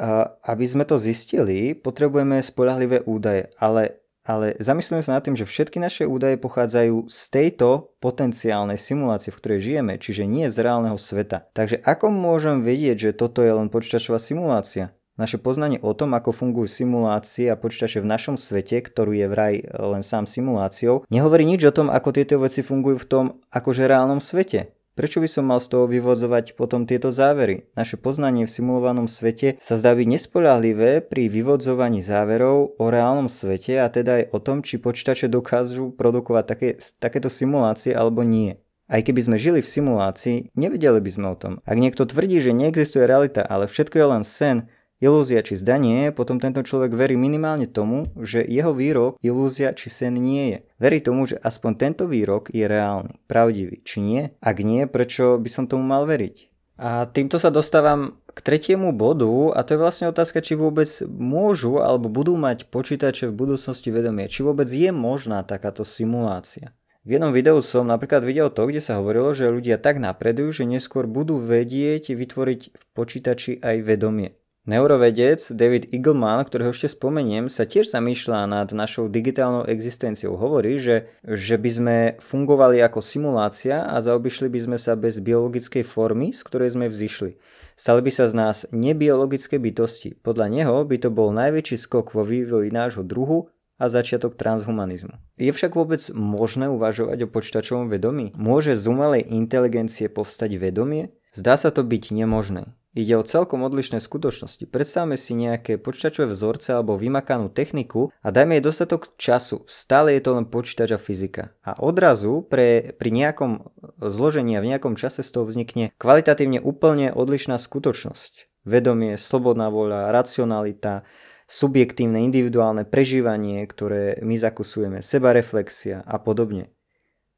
aby 0.49 0.65
sme 0.65 0.81
to 0.81 0.97
zistili, 0.97 1.77
potrebujeme 1.77 2.41
spolahlivé 2.41 3.05
údaje, 3.05 3.53
ale, 3.61 4.01
ale 4.25 4.57
zamyslíme 4.57 5.05
sa 5.05 5.17
nad 5.17 5.21
tým, 5.21 5.37
že 5.37 5.45
všetky 5.45 5.77
naše 5.77 6.09
údaje 6.09 6.41
pochádzajú 6.41 7.05
z 7.05 7.21
tejto 7.29 7.93
potenciálnej 8.01 8.81
simulácie, 8.81 9.29
v 9.29 9.37
ktorej 9.37 9.59
žijeme, 9.61 10.01
čiže 10.01 10.25
nie 10.25 10.49
z 10.49 10.57
reálneho 10.65 10.97
sveta. 10.97 11.45
Takže 11.53 11.85
ako 11.85 12.09
môžem 12.09 12.65
vedieť, 12.65 13.13
že 13.13 13.17
toto 13.17 13.45
je 13.45 13.53
len 13.53 13.69
počítačová 13.69 14.17
simulácia? 14.17 14.89
Naše 15.21 15.37
poznanie 15.37 15.77
o 15.85 15.93
tom, 15.93 16.17
ako 16.17 16.33
fungujú 16.33 16.81
simulácie 16.81 17.45
a 17.51 17.59
počítače 17.59 18.01
v 18.01 18.09
našom 18.09 18.41
svete, 18.41 18.81
ktorú 18.81 19.13
je 19.13 19.27
vraj 19.29 19.61
len 19.69 20.01
sám 20.01 20.25
simuláciou, 20.25 21.05
nehovorí 21.13 21.45
nič 21.45 21.61
o 21.69 21.75
tom, 21.75 21.93
ako 21.93 22.09
tieto 22.09 22.41
veci 22.41 22.65
fungujú 22.65 23.05
v 23.05 23.09
tom 23.11 23.25
akože 23.53 23.85
reálnom 23.85 24.17
svete. 24.17 24.73
Prečo 24.91 25.23
by 25.23 25.29
som 25.31 25.47
mal 25.47 25.63
z 25.63 25.71
toho 25.71 25.87
vyvodzovať 25.87 26.59
potom 26.59 26.83
tieto 26.83 27.15
závery? 27.15 27.63
Naše 27.79 27.95
poznanie 27.95 28.43
v 28.43 28.51
simulovanom 28.51 29.07
svete 29.07 29.55
sa 29.63 29.79
zdá 29.79 29.95
byť 29.95 30.03
nespoľahlivé 30.03 31.07
pri 31.07 31.31
vyvodzovaní 31.31 32.03
záverov 32.03 32.75
o 32.75 32.85
reálnom 32.91 33.31
svete 33.31 33.79
a 33.79 33.87
teda 33.87 34.19
aj 34.19 34.23
o 34.35 34.39
tom, 34.43 34.59
či 34.59 34.83
počítače 34.83 35.31
dokážu 35.31 35.95
produkovať 35.95 36.43
také, 36.43 36.69
takéto 36.99 37.31
simulácie 37.31 37.95
alebo 37.95 38.27
nie. 38.27 38.59
Aj 38.91 38.99
keby 38.99 39.23
sme 39.23 39.37
žili 39.39 39.63
v 39.63 39.71
simulácii, 39.71 40.51
nevedeli 40.59 40.99
by 40.99 41.07
sme 41.15 41.27
o 41.31 41.39
tom. 41.39 41.53
Ak 41.63 41.79
niekto 41.79 42.03
tvrdí, 42.03 42.43
že 42.43 42.51
neexistuje 42.51 43.07
realita, 43.07 43.39
ale 43.39 43.71
všetko 43.71 43.95
je 43.95 44.07
len 44.11 44.23
sen, 44.27 44.67
ilúzia 45.01 45.41
či 45.41 45.57
zdanie, 45.57 46.13
potom 46.13 46.37
tento 46.37 46.61
človek 46.61 46.93
verí 46.93 47.17
minimálne 47.17 47.65
tomu, 47.65 48.07
že 48.21 48.45
jeho 48.45 48.71
výrok, 48.71 49.17
ilúzia 49.19 49.73
či 49.73 49.89
sen 49.89 50.15
nie 50.15 50.55
je. 50.55 50.59
Verí 50.77 51.01
tomu, 51.01 51.25
že 51.25 51.41
aspoň 51.41 51.71
tento 51.75 52.05
výrok 52.05 52.53
je 52.53 52.63
reálny, 52.69 53.17
pravdivý, 53.25 53.81
či 53.81 53.99
nie? 53.99 54.21
Ak 54.39 54.61
nie, 54.61 54.85
prečo 54.85 55.41
by 55.41 55.49
som 55.49 55.65
tomu 55.65 55.83
mal 55.83 56.05
veriť? 56.05 56.47
A 56.81 57.05
týmto 57.05 57.37
sa 57.37 57.53
dostávam 57.53 58.17
k 58.33 58.39
tretiemu 58.41 58.89
bodu 58.89 59.53
a 59.53 59.61
to 59.61 59.75
je 59.75 59.83
vlastne 59.83 60.09
otázka, 60.09 60.41
či 60.41 60.57
vôbec 60.57 60.89
môžu 61.05 61.77
alebo 61.77 62.09
budú 62.09 62.33
mať 62.39 62.65
počítače 62.73 63.29
v 63.29 63.37
budúcnosti 63.37 63.93
vedomie, 63.93 64.25
či 64.31 64.41
vôbec 64.41 64.65
je 64.65 64.89
možná 64.89 65.45
takáto 65.45 65.85
simulácia. 65.85 66.73
V 67.01 67.17
jednom 67.17 67.33
videu 67.33 67.57
som 67.65 67.89
napríklad 67.89 68.21
videl 68.21 68.53
to, 68.53 68.69
kde 68.69 68.77
sa 68.77 69.01
hovorilo, 69.01 69.33
že 69.33 69.49
ľudia 69.49 69.81
tak 69.81 69.97
napredujú, 69.97 70.61
že 70.61 70.69
neskôr 70.69 71.09
budú 71.09 71.41
vedieť 71.41 72.13
vytvoriť 72.13 72.61
v 72.77 72.83
počítači 72.93 73.57
aj 73.61 73.77
vedomie. 73.81 74.37
Neurovedec 74.61 75.41
David 75.57 75.89
Eagleman, 75.89 76.45
ktorého 76.45 76.69
ešte 76.69 76.93
spomeniem, 76.93 77.49
sa 77.49 77.65
tiež 77.65 77.89
zamýšľa 77.89 78.45
nad 78.45 78.69
našou 78.69 79.09
digitálnou 79.09 79.65
existenciou. 79.65 80.37
Hovorí, 80.37 80.77
že, 80.77 81.09
že 81.25 81.57
by 81.57 81.69
sme 81.73 81.97
fungovali 82.21 82.77
ako 82.85 83.01
simulácia 83.01 83.89
a 83.89 83.97
zaobišli 83.97 84.53
by 84.53 84.59
sme 84.69 84.77
sa 84.77 84.93
bez 84.93 85.17
biologickej 85.17 85.81
formy, 85.81 86.29
z 86.29 86.45
ktorej 86.45 86.77
sme 86.77 86.93
vzýšli. 86.93 87.41
Stali 87.73 88.05
by 88.05 88.11
sa 88.13 88.29
z 88.29 88.33
nás 88.37 88.57
nebiologické 88.69 89.57
bytosti. 89.57 90.13
Podľa 90.21 90.53
neho 90.53 90.85
by 90.85 90.97
to 91.01 91.09
bol 91.09 91.33
najväčší 91.33 91.81
skok 91.81 92.13
vo 92.13 92.21
vývoji 92.21 92.69
nášho 92.69 93.01
druhu 93.01 93.49
a 93.81 93.89
začiatok 93.89 94.37
transhumanizmu. 94.37 95.17
Je 95.41 95.49
však 95.49 95.73
vôbec 95.73 96.05
možné 96.13 96.69
uvažovať 96.69 97.25
o 97.25 97.31
počítačovom 97.33 97.89
vedomí? 97.89 98.29
Môže 98.37 98.77
z 98.77 98.85
umelej 98.85 99.25
inteligencie 99.25 100.05
povstať 100.05 100.61
vedomie? 100.61 101.09
Zdá 101.33 101.57
sa 101.57 101.73
to 101.73 101.81
byť 101.81 102.13
nemožné. 102.13 102.69
Ide 102.91 103.15
o 103.15 103.23
celkom 103.23 103.63
odlišné 103.63 104.03
skutočnosti. 104.03 104.67
Predstavme 104.67 105.15
si 105.15 105.31
nejaké 105.31 105.79
počítačové 105.79 106.35
vzorce 106.35 106.75
alebo 106.75 106.99
vymakanú 106.99 107.47
techniku 107.47 108.11
a 108.19 108.35
dajme 108.35 108.59
jej 108.59 108.67
dostatok 108.67 109.15
času. 109.15 109.63
Stále 109.63 110.19
je 110.19 110.27
to 110.27 110.35
len 110.35 110.43
počítač 110.43 110.91
a 110.91 110.99
fyzika. 110.99 111.55
A 111.63 111.79
odrazu 111.79 112.43
pre, 112.43 112.91
pri 112.99 113.15
nejakom 113.15 113.71
zložení 113.95 114.59
a 114.59 114.63
v 114.63 114.75
nejakom 114.75 114.99
čase 114.99 115.23
z 115.23 115.31
toho 115.31 115.47
vznikne 115.47 115.95
kvalitatívne 115.95 116.59
úplne 116.59 117.15
odlišná 117.15 117.55
skutočnosť. 117.63 118.51
Vedomie, 118.67 119.15
slobodná 119.15 119.71
voľa, 119.71 120.11
racionalita, 120.11 121.07
subjektívne, 121.47 122.27
individuálne 122.27 122.83
prežívanie, 122.83 123.63
ktoré 123.71 124.19
my 124.19 124.35
zakusujeme, 124.35 124.99
sebareflexia 124.99 126.03
a 126.03 126.19
podobne. 126.19 126.75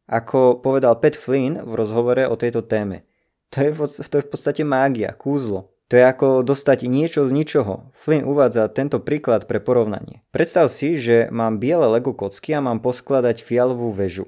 Ako 0.09 0.65
povedal 0.65 0.97
Pat 0.97 1.13
Flynn 1.13 1.61
v 1.61 1.77
rozhovore 1.77 2.25
o 2.25 2.33
tejto 2.33 2.65
téme– 2.65 3.05
to 3.53 3.61
je, 3.61 3.69
to 4.09 4.13
je 4.17 4.25
v 4.25 4.29
podstate 4.33 4.65
mágia, 4.65 5.13
kúzlo. 5.13 5.69
To 5.93 6.01
je 6.01 6.09
ako 6.09 6.41
dostať 6.41 6.89
niečo 6.89 7.29
z 7.29 7.31
ničoho. 7.37 7.93
Flynn 7.93 8.25
uvádza 8.25 8.65
tento 8.73 8.97
príklad 8.97 9.45
pre 9.45 9.61
porovnanie. 9.61 10.25
Predstav 10.33 10.73
si, 10.73 10.97
že 10.97 11.29
mám 11.29 11.61
biele 11.61 11.85
Lego 11.85 12.17
kocky 12.17 12.57
a 12.57 12.65
mám 12.65 12.81
poskladať 12.81 13.45
fialovú 13.45 13.93
väžu. 13.93 14.25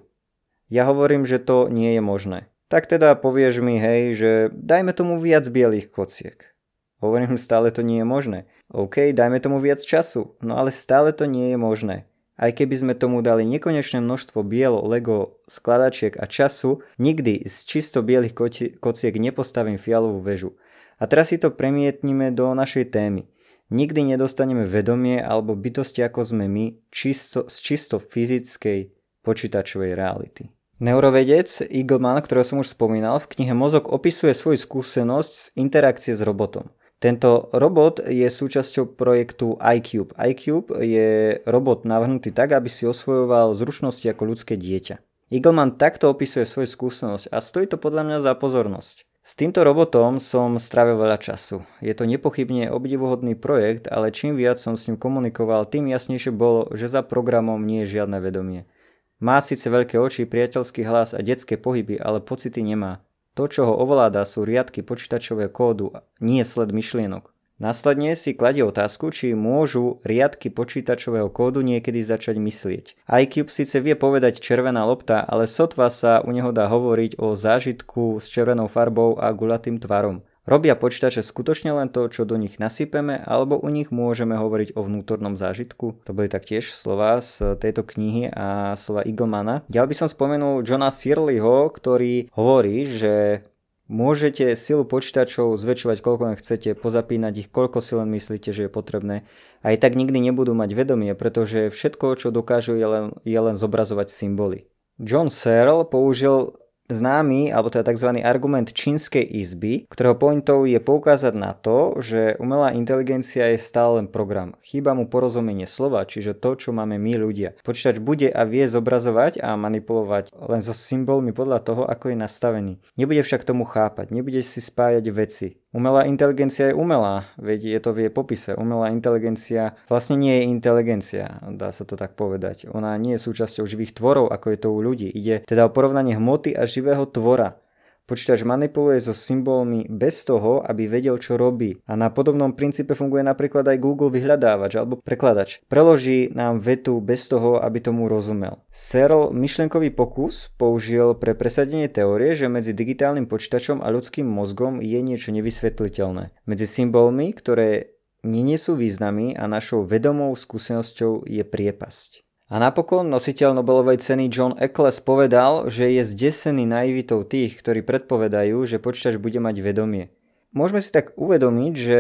Ja 0.69 0.85
hovorím, 0.85 1.25
že 1.25 1.41
to 1.41 1.65
nie 1.65 1.97
je 1.97 2.01
možné. 2.05 2.53
Tak 2.69 2.85
teda 2.85 3.17
povieš 3.17 3.65
mi, 3.65 3.81
hej, 3.81 4.13
že 4.13 4.31
dajme 4.53 4.93
tomu 4.93 5.17
viac 5.17 5.49
bielých 5.49 5.89
kociek. 5.89 6.53
Hovorím, 7.01 7.33
stále 7.41 7.73
to 7.73 7.81
nie 7.81 8.05
je 8.05 8.07
možné. 8.07 8.39
OK, 8.69 9.09
dajme 9.09 9.41
tomu 9.41 9.57
viac 9.57 9.81
času, 9.81 10.37
no 10.45 10.61
ale 10.61 10.69
stále 10.69 11.17
to 11.17 11.25
nie 11.25 11.53
je 11.53 11.57
možné. 11.57 12.05
Aj 12.35 12.51
keby 12.51 12.75
sme 12.75 12.93
tomu 12.99 13.23
dali 13.23 13.47
nekonečné 13.47 14.03
množstvo 14.03 14.43
bielo, 14.43 14.83
lego, 14.83 15.39
skladačiek 15.47 16.19
a 16.19 16.27
času, 16.27 16.83
nikdy 16.99 17.47
z 17.47 17.55
čisto 17.63 18.03
bielých 18.03 18.35
kociek 18.83 19.15
nepostavím 19.15 19.79
fialovú 19.79 20.19
väžu. 20.19 20.59
A 20.99 21.07
teraz 21.07 21.31
si 21.31 21.39
to 21.39 21.51
premietnime 21.51 22.35
do 22.35 22.51
našej 22.51 22.91
témy. 22.91 23.27
Nikdy 23.71 24.13
nedostaneme 24.15 24.67
vedomie 24.67 25.23
alebo 25.23 25.55
bytosti 25.55 26.03
ako 26.03 26.21
sme 26.21 26.45
my 26.51 26.65
čisto, 26.91 27.47
z 27.47 27.55
čisto 27.63 28.03
fyzickej 28.03 28.93
počítačovej 29.23 29.95
reality. 29.95 30.51
Neurovedec 30.75 31.63
Eagleman, 31.71 32.19
ktorého 32.19 32.43
som 32.43 32.59
už 32.59 32.75
spomínal, 32.75 33.23
v 33.23 33.31
knihe 33.31 33.55
Mozog 33.55 33.87
opisuje 33.87 34.35
svoju 34.35 34.59
skúsenosť 34.59 35.31
z 35.31 35.45
interakcie 35.55 36.11
s 36.11 36.19
robotom. 36.19 36.67
Tento 37.03 37.51
robot 37.51 38.01
je 38.07 38.25
súčasťou 38.25 38.95
projektu 38.95 39.59
iCube. 39.59 40.15
iCube 40.15 40.71
je 40.79 41.37
robot 41.43 41.83
navrhnutý 41.83 42.31
tak, 42.31 42.55
aby 42.55 42.71
si 42.71 42.87
osvojoval 42.87 43.53
zručnosti 43.53 44.07
ako 44.07 44.23
ľudské 44.31 44.55
dieťa. 44.55 45.03
Eagleman 45.33 45.75
takto 45.75 46.07
opisuje 46.07 46.47
svoju 46.47 46.69
skúsenosť 46.69 47.33
a 47.33 47.37
stojí 47.43 47.65
to 47.67 47.75
podľa 47.81 48.07
mňa 48.07 48.17
za 48.23 48.33
pozornosť. 48.37 49.03
S 49.25 49.33
týmto 49.33 49.65
robotom 49.65 50.21
som 50.21 50.61
strávil 50.61 51.01
veľa 51.01 51.17
času. 51.17 51.65
Je 51.81 51.89
to 51.97 52.05
nepochybne 52.05 52.69
obdivuhodný 52.69 53.33
projekt, 53.33 53.89
ale 53.89 54.13
čím 54.13 54.37
viac 54.37 54.61
som 54.61 54.77
s 54.77 54.85
ním 54.85 55.01
komunikoval, 55.01 55.65
tým 55.65 55.89
jasnejšie 55.89 56.29
bolo, 56.29 56.69
že 56.77 56.85
za 56.85 57.01
programom 57.01 57.57
nie 57.57 57.83
je 57.83 57.97
žiadne 57.97 58.21
vedomie. 58.21 58.69
Má 59.17 59.41
síce 59.41 59.65
veľké 59.65 59.97
oči, 59.97 60.29
priateľský 60.29 60.85
hlas 60.85 61.17
a 61.17 61.25
detské 61.25 61.57
pohyby, 61.57 61.97
ale 61.97 62.21
pocity 62.21 62.61
nemá. 62.61 63.01
To, 63.35 63.51
čo 63.51 63.67
ho 63.67 63.75
ovláda, 63.75 64.23
sú 64.23 64.47
riadky 64.47 64.79
počítačového 64.79 65.51
kódu, 65.51 65.91
nie 66.23 66.39
sled 66.47 66.71
myšlienok. 66.71 67.35
Následne 67.55 68.19
si 68.19 68.35
kladie 68.35 68.67
otázku, 68.67 69.15
či 69.15 69.31
môžu 69.31 70.03
riadky 70.03 70.51
počítačového 70.51 71.31
kódu 71.31 71.63
niekedy 71.63 72.03
začať 72.03 72.35
myslieť. 72.35 72.85
iCube 73.07 73.47
síce 73.47 73.79
vie 73.79 73.95
povedať 73.95 74.43
červená 74.43 74.83
lopta, 74.83 75.23
ale 75.23 75.47
sotva 75.47 75.87
sa 75.87 76.19
u 76.19 76.35
neho 76.35 76.51
dá 76.51 76.67
hovoriť 76.67 77.15
o 77.15 77.39
zážitku 77.39 78.19
s 78.19 78.27
červenou 78.27 78.67
farbou 78.67 79.15
a 79.15 79.31
gulatým 79.31 79.79
tvarom. 79.79 80.19
Robia 80.45 80.77
počítače 80.77 81.25
skutočne 81.25 81.73
len 81.73 81.89
to, 81.89 82.05
čo 82.05 82.21
do 82.21 82.37
nich 82.37 82.61
nasypeme, 82.61 83.17
alebo 83.25 83.57
u 83.57 83.65
nich 83.73 83.89
môžeme 83.89 84.37
hovoriť 84.37 84.77
o 84.77 84.85
vnútornom 84.85 85.33
zážitku? 85.41 85.97
To 86.05 86.11
boli 86.13 86.29
taktiež 86.29 86.69
slova 86.69 87.17
z 87.25 87.57
tejto 87.57 87.81
knihy 87.81 88.29
a 88.29 88.77
slova 88.77 89.01
Eaglemana. 89.01 89.65
Ďalej 89.73 89.89
by 89.89 89.95
som 89.97 90.05
spomenul 90.05 90.61
Johna 90.61 90.93
Searleyho, 90.93 91.73
ktorý 91.73 92.29
hovorí, 92.37 92.85
že 92.85 93.41
Môžete 93.85 94.57
silu 94.57 94.81
počítačov 94.81 95.61
zväčšovať 95.61 96.01
koľko 96.01 96.23
len 96.25 96.37
chcete, 96.41 96.73
pozapínať 96.73 97.45
ich 97.45 97.49
koľko 97.53 97.85
si 97.85 97.93
len 97.93 98.09
myslíte, 98.17 98.49
že 98.49 98.65
je 98.65 98.71
potrebné. 98.73 99.29
Aj 99.61 99.77
tak 99.77 99.93
nikdy 99.93 100.25
nebudú 100.25 100.57
mať 100.57 100.73
vedomie, 100.73 101.13
pretože 101.13 101.69
všetko, 101.69 102.17
čo 102.17 102.33
dokážu, 102.33 102.73
je 102.73 102.87
len, 102.89 103.05
je 103.21 103.37
len 103.37 103.53
zobrazovať 103.53 104.09
symboly. 104.09 104.65
John 104.97 105.29
Searle 105.29 105.85
použil 105.85 106.57
známy, 106.89 107.49
alebo 107.49 107.73
teda 107.73 107.91
tzv. 107.93 108.21
argument 108.21 108.69
čínskej 108.71 109.25
izby, 109.25 109.89
ktorého 109.89 110.15
pointou 110.17 110.63
je 110.69 110.77
poukázať 110.77 111.33
na 111.33 111.51
to, 111.53 111.97
že 112.01 112.37
umelá 112.37 112.73
inteligencia 112.77 113.49
je 113.53 113.59
stále 113.61 114.03
len 114.03 114.07
program. 114.09 114.53
Chýba 114.61 114.93
mu 114.93 115.09
porozumenie 115.09 115.65
slova, 115.65 116.05
čiže 116.05 116.37
to, 116.37 116.57
čo 116.57 116.69
máme 116.75 117.01
my 117.01 117.13
ľudia. 117.17 117.57
Počítač 117.65 117.97
bude 118.01 118.29
a 118.29 118.41
vie 118.45 118.65
zobrazovať 118.69 119.41
a 119.41 119.57
manipulovať 119.57 120.33
len 120.35 120.61
so 120.61 120.73
symbolmi 120.75 121.33
podľa 121.33 121.59
toho, 121.65 121.83
ako 121.89 122.13
je 122.13 122.17
nastavený. 122.17 122.73
Nebude 122.97 123.21
však 123.25 123.47
tomu 123.47 123.65
chápať, 123.65 124.13
nebude 124.13 124.41
si 124.45 124.61
spájať 124.61 125.05
veci. 125.09 125.47
Umelá 125.75 126.07
inteligencia 126.07 126.71
je 126.71 126.79
umelá, 126.79 127.27
veď 127.35 127.75
je 127.75 127.79
to 127.83 127.91
v 127.91 128.07
jej 128.07 128.11
popise. 128.15 128.55
Umelá 128.55 128.95
inteligencia 128.95 129.75
vlastne 129.91 130.15
nie 130.15 130.39
je 130.39 130.47
inteligencia, 130.47 131.43
dá 131.51 131.75
sa 131.75 131.83
to 131.83 131.99
tak 131.99 132.15
povedať. 132.15 132.71
Ona 132.71 132.95
nie 132.95 133.19
je 133.19 133.25
súčasťou 133.27 133.67
živých 133.67 133.99
tvorov, 133.99 134.31
ako 134.31 134.55
je 134.55 134.59
to 134.63 134.71
u 134.71 134.79
ľudí. 134.79 135.11
Ide 135.11 135.43
teda 135.43 135.67
o 135.67 135.73
porovnanie 135.75 136.15
hmoty 136.15 136.55
a 136.55 136.63
živého 136.63 137.03
tvora. 137.11 137.59
Počítač 138.05 138.45
manipuluje 138.45 139.01
so 139.01 139.17
symbolmi 139.17 139.89
bez 139.89 140.21
toho, 140.29 140.61
aby 140.61 140.85
vedel, 140.85 141.17
čo 141.17 141.41
robí. 141.41 141.81
A 141.89 141.97
na 141.97 142.13
podobnom 142.13 142.53
princípe 142.53 142.93
funguje 142.93 143.25
napríklad 143.25 143.65
aj 143.65 143.81
Google 143.81 144.13
vyhľadávač 144.13 144.77
alebo 144.77 145.01
prekladač. 145.01 145.65
Preloží 145.65 146.29
nám 146.29 146.61
vetu 146.61 147.01
bez 147.01 147.25
toho, 147.25 147.57
aby 147.57 147.81
tomu 147.81 148.05
rozumel. 148.05 148.61
Searle 148.69 149.33
myšlenkový 149.33 149.89
pokus 149.89 150.53
použil 150.53 151.17
pre 151.17 151.33
presadenie 151.33 151.89
teórie, 151.89 152.37
že 152.37 152.45
medzi 152.45 152.77
digitálnym 152.77 153.25
počítačom 153.25 153.81
a 153.81 153.89
ľudským 153.89 154.29
mozgom 154.29 154.85
je 154.85 154.99
niečo 155.01 155.33
nevysvetliteľné. 155.33 156.29
Medzi 156.45 156.67
symbolmi, 156.69 157.33
ktoré 157.33 157.95
nenesú 158.25 158.73
významy 158.73 159.37
a 159.37 159.45
našou 159.45 159.85
vedomou 159.85 160.33
skúsenosťou 160.33 161.29
je 161.29 161.45
priepasť. 161.45 162.24
A 162.45 162.61
napokon 162.61 163.09
nositeľ 163.09 163.57
Nobelovej 163.57 164.05
ceny 164.05 164.29
John 164.29 164.53
Eccles 164.61 165.01
povedal, 165.01 165.65
že 165.65 165.89
je 165.89 166.05
zdesený 166.05 166.69
naivitou 166.69 167.25
tých, 167.25 167.57
ktorí 167.57 167.81
predpovedajú, 167.81 168.69
že 168.69 168.77
počítač 168.77 169.17
bude 169.17 169.41
mať 169.41 169.65
vedomie. 169.65 170.13
Môžeme 170.53 170.77
si 170.77 170.93
tak 170.93 171.17
uvedomiť, 171.17 171.73
že 171.73 171.99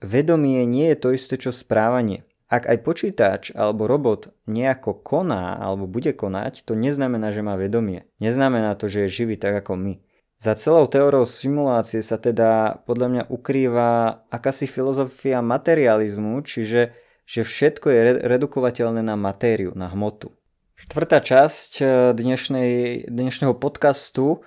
vedomie 0.00 0.64
nie 0.64 0.88
je 0.90 0.96
to 0.96 1.08
isté, 1.12 1.36
čo 1.36 1.52
správanie. 1.52 2.24
Ak 2.48 2.68
aj 2.72 2.78
počítač 2.84 3.42
alebo 3.52 3.84
robot 3.84 4.32
nejako 4.48 4.96
koná 5.04 5.60
alebo 5.60 5.84
bude 5.84 6.16
konať, 6.16 6.64
to 6.64 6.72
neznamená, 6.72 7.28
že 7.28 7.44
má 7.44 7.60
vedomie. 7.60 8.08
Neznamená 8.16 8.76
to, 8.80 8.88
že 8.88 9.06
je 9.08 9.24
živý 9.24 9.36
tak 9.36 9.60
ako 9.60 9.76
my. 9.76 9.94
Za 10.42 10.56
celou 10.56 10.88
teóriou 10.90 11.28
simulácie 11.28 12.00
sa 12.00 12.16
teda 12.16 12.82
podľa 12.88 13.08
mňa 13.08 13.22
ukrýva 13.30 14.24
akási 14.32 14.66
filozofia 14.66 15.38
materializmu, 15.38 16.42
čiže 16.42 16.96
že 17.26 17.46
všetko 17.46 17.86
je 17.90 18.00
redukovateľné 18.26 19.02
na 19.02 19.14
matériu, 19.14 19.72
na 19.74 19.88
hmotu. 19.90 20.34
Štvrtá 20.74 21.22
časť 21.22 21.72
eh, 21.78 21.88
dnešnej, 22.16 22.70
dnešného 23.06 23.54
podcastu 23.54 24.42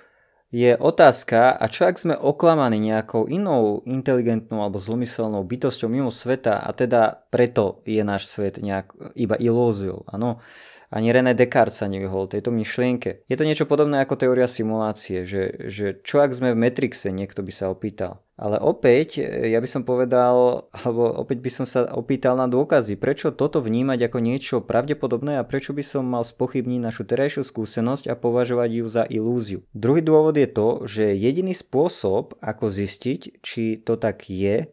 je 0.54 0.78
otázka, 0.78 1.52
a 1.58 1.64
čo 1.66 1.90
ak 1.90 1.98
sme 1.98 2.14
oklamaní 2.14 2.78
nejakou 2.78 3.26
inou 3.26 3.82
inteligentnou 3.82 4.62
alebo 4.62 4.78
zlomyselnou 4.78 5.42
bytosťou 5.42 5.90
mimo 5.90 6.14
sveta 6.14 6.62
a 6.62 6.70
teda 6.70 7.26
preto 7.34 7.82
je 7.82 8.00
náš 8.06 8.30
svet 8.30 8.62
nejak 8.62 8.94
iba 9.18 9.34
ilóziou. 9.36 10.06
Áno, 10.06 10.38
ani 10.86 11.10
René 11.10 11.34
Descartes 11.34 11.82
sa 11.82 11.90
nevyhol 11.90 12.30
tejto 12.30 12.54
myšlienke. 12.54 13.26
Je 13.26 13.36
to 13.36 13.42
niečo 13.42 13.66
podobné 13.66 14.00
ako 14.06 14.16
teória 14.22 14.46
simulácie, 14.46 15.26
že, 15.26 15.66
že 15.66 15.98
čo 16.06 16.22
ak 16.22 16.30
sme 16.30 16.54
v 16.54 16.60
Matrixe, 16.62 17.10
niekto 17.10 17.42
by 17.42 17.52
sa 17.52 17.66
opýtal. 17.68 18.22
Ale 18.36 18.60
opäť, 18.60 19.24
ja 19.24 19.56
by 19.64 19.68
som 19.68 19.82
povedal, 19.88 20.68
alebo 20.68 21.08
opäť 21.08 21.40
by 21.40 21.50
som 21.50 21.64
sa 21.64 21.88
opýtal 21.88 22.36
na 22.36 22.44
dôkazy, 22.44 23.00
prečo 23.00 23.32
toto 23.32 23.64
vnímať 23.64 24.12
ako 24.12 24.18
niečo 24.20 24.56
pravdepodobné 24.60 25.40
a 25.40 25.46
prečo 25.48 25.72
by 25.72 25.80
som 25.80 26.04
mal 26.04 26.20
spochybniť 26.20 26.80
našu 26.84 27.08
terajšiu 27.08 27.48
skúsenosť 27.48 28.12
a 28.12 28.14
považovať 28.14 28.70
ju 28.76 28.86
za 28.92 29.08
ilúziu. 29.08 29.64
Druhý 29.72 30.04
dôvod 30.04 30.36
je 30.36 30.48
to, 30.52 30.84
že 30.84 31.16
jediný 31.16 31.56
spôsob, 31.56 32.36
ako 32.44 32.68
zistiť, 32.68 33.40
či 33.40 33.80
to 33.80 33.96
tak 33.96 34.28
je, 34.28 34.68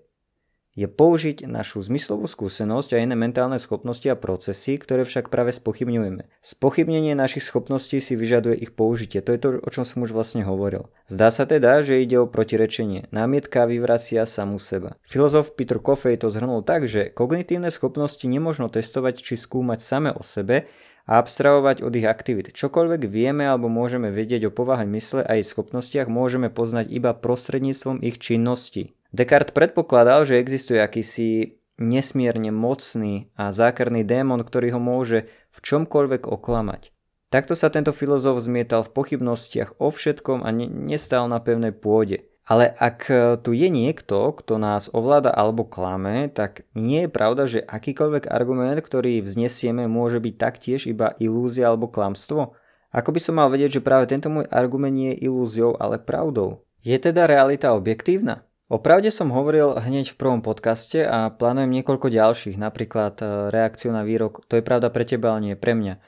je 0.74 0.90
použiť 0.90 1.46
našu 1.46 1.86
zmyslovú 1.86 2.26
skúsenosť 2.26 2.98
a 2.98 3.02
iné 3.06 3.14
mentálne 3.14 3.62
schopnosti 3.62 4.06
a 4.10 4.18
procesy, 4.18 4.82
ktoré 4.82 5.06
však 5.06 5.30
práve 5.30 5.54
spochybňujeme. 5.54 6.26
Spochybnenie 6.42 7.14
našich 7.14 7.46
schopností 7.46 8.02
si 8.02 8.18
vyžaduje 8.18 8.58
ich 8.58 8.74
použitie, 8.74 9.22
to 9.22 9.38
je 9.38 9.40
to, 9.40 9.50
o 9.62 9.70
čom 9.70 9.86
som 9.86 10.02
už 10.02 10.18
vlastne 10.18 10.42
hovoril. 10.42 10.90
Zdá 11.06 11.30
sa 11.30 11.46
teda, 11.46 11.86
že 11.86 12.02
ide 12.02 12.18
o 12.18 12.26
protirečenie. 12.26 13.14
Námietka 13.14 13.70
vyvracia 13.70 14.26
samú 14.26 14.58
seba. 14.58 14.98
Filozof 15.06 15.54
Peter 15.54 15.78
Coffey 15.78 16.18
to 16.18 16.34
zhrnul 16.34 16.66
tak, 16.66 16.90
že 16.90 17.14
kognitívne 17.14 17.70
schopnosti 17.70 18.26
nemožno 18.26 18.66
testovať 18.74 19.22
či 19.22 19.38
skúmať 19.38 19.80
same 19.86 20.10
o 20.10 20.26
sebe, 20.26 20.66
a 21.04 21.20
abstrahovať 21.20 21.84
od 21.84 21.94
ich 22.00 22.08
aktivít. 22.08 22.56
Čokoľvek 22.56 23.12
vieme 23.12 23.44
alebo 23.44 23.68
môžeme 23.68 24.08
vedieť 24.08 24.48
o 24.48 24.56
povahe 24.56 24.88
mysle 24.88 25.20
a 25.20 25.36
jej 25.36 25.44
schopnostiach 25.44 26.08
môžeme 26.08 26.48
poznať 26.48 26.88
iba 26.96 27.12
prostredníctvom 27.12 28.00
ich 28.00 28.24
činnosti. 28.24 28.96
Descartes 29.14 29.54
predpokladal, 29.54 30.26
že 30.26 30.42
existuje 30.42 30.82
akýsi 30.82 31.62
nesmierne 31.78 32.50
mocný 32.50 33.30
a 33.38 33.54
zákerný 33.54 34.02
démon, 34.02 34.42
ktorý 34.42 34.74
ho 34.74 34.82
môže 34.82 35.30
v 35.54 35.58
čomkoľvek 35.62 36.26
oklamať. 36.26 36.90
Takto 37.30 37.54
sa 37.54 37.70
tento 37.70 37.94
filozof 37.94 38.42
zmietal 38.42 38.82
v 38.86 38.94
pochybnostiach 38.94 39.78
o 39.78 39.94
všetkom 39.94 40.42
a 40.42 40.50
ne- 40.50 40.70
nestal 40.70 41.30
na 41.30 41.38
pevnej 41.38 41.74
pôde. 41.74 42.26
Ale 42.44 42.74
ak 42.76 43.08
tu 43.46 43.56
je 43.56 43.70
niekto, 43.72 44.36
kto 44.36 44.60
nás 44.60 44.92
ovláda 44.92 45.32
alebo 45.32 45.64
klame, 45.64 46.28
tak 46.28 46.68
nie 46.76 47.08
je 47.08 47.10
pravda, 47.10 47.48
že 47.48 47.64
akýkoľvek 47.64 48.28
argument, 48.28 48.82
ktorý 48.84 49.24
vznesieme, 49.24 49.88
môže 49.88 50.20
byť 50.20 50.36
taktiež 50.36 50.90
iba 50.90 51.16
ilúzia 51.24 51.72
alebo 51.72 51.88
klamstvo? 51.88 52.58
Ako 52.92 53.10
by 53.16 53.20
som 53.24 53.40
mal 53.40 53.48
vedieť, 53.48 53.80
že 53.80 53.86
práve 53.86 54.12
tento 54.12 54.28
môj 54.28 54.50
argument 54.52 54.94
nie 54.94 55.16
je 55.16 55.32
ilúziou, 55.32 55.80
ale 55.80 56.02
pravdou? 56.02 56.68
Je 56.84 57.00
teda 57.00 57.26
realita 57.26 57.72
objektívna? 57.72 58.44
O 58.72 58.80
pravde 58.80 59.12
som 59.12 59.28
hovoril 59.30 59.76
hneď 59.76 60.16
v 60.16 60.20
prvom 60.20 60.40
podcaste 60.40 61.04
a 61.04 61.28
plánujem 61.30 61.72
niekoľko 61.82 62.08
ďalších, 62.08 62.56
napríklad 62.56 63.20
e, 63.20 63.26
reakciu 63.52 63.92
na 63.92 64.08
výrok 64.08 64.48
To 64.48 64.56
je 64.56 64.64
pravda 64.64 64.88
pre 64.88 65.04
teba, 65.04 65.36
ale 65.36 65.52
nie 65.52 65.56
pre 65.60 65.76
mňa 65.76 66.00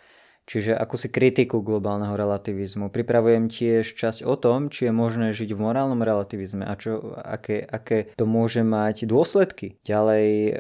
čiže 0.46 0.78
akúsi 0.78 1.10
kritiku 1.10 1.66
globálneho 1.66 2.14
relativizmu. 2.14 2.94
Pripravujem 2.94 3.50
tiež 3.50 3.98
časť 3.98 4.22
o 4.24 4.38
tom, 4.38 4.70
či 4.70 4.90
je 4.90 4.94
možné 4.94 5.34
žiť 5.34 5.58
v 5.58 5.60
morálnom 5.60 6.00
relativizme 6.06 6.64
a 6.64 6.74
čo, 6.78 7.18
aké, 7.18 7.66
aké 7.66 8.14
to 8.14 8.30
môže 8.30 8.62
mať 8.62 9.10
dôsledky. 9.10 9.82
Ďalej 9.84 10.28
e, 10.30 10.54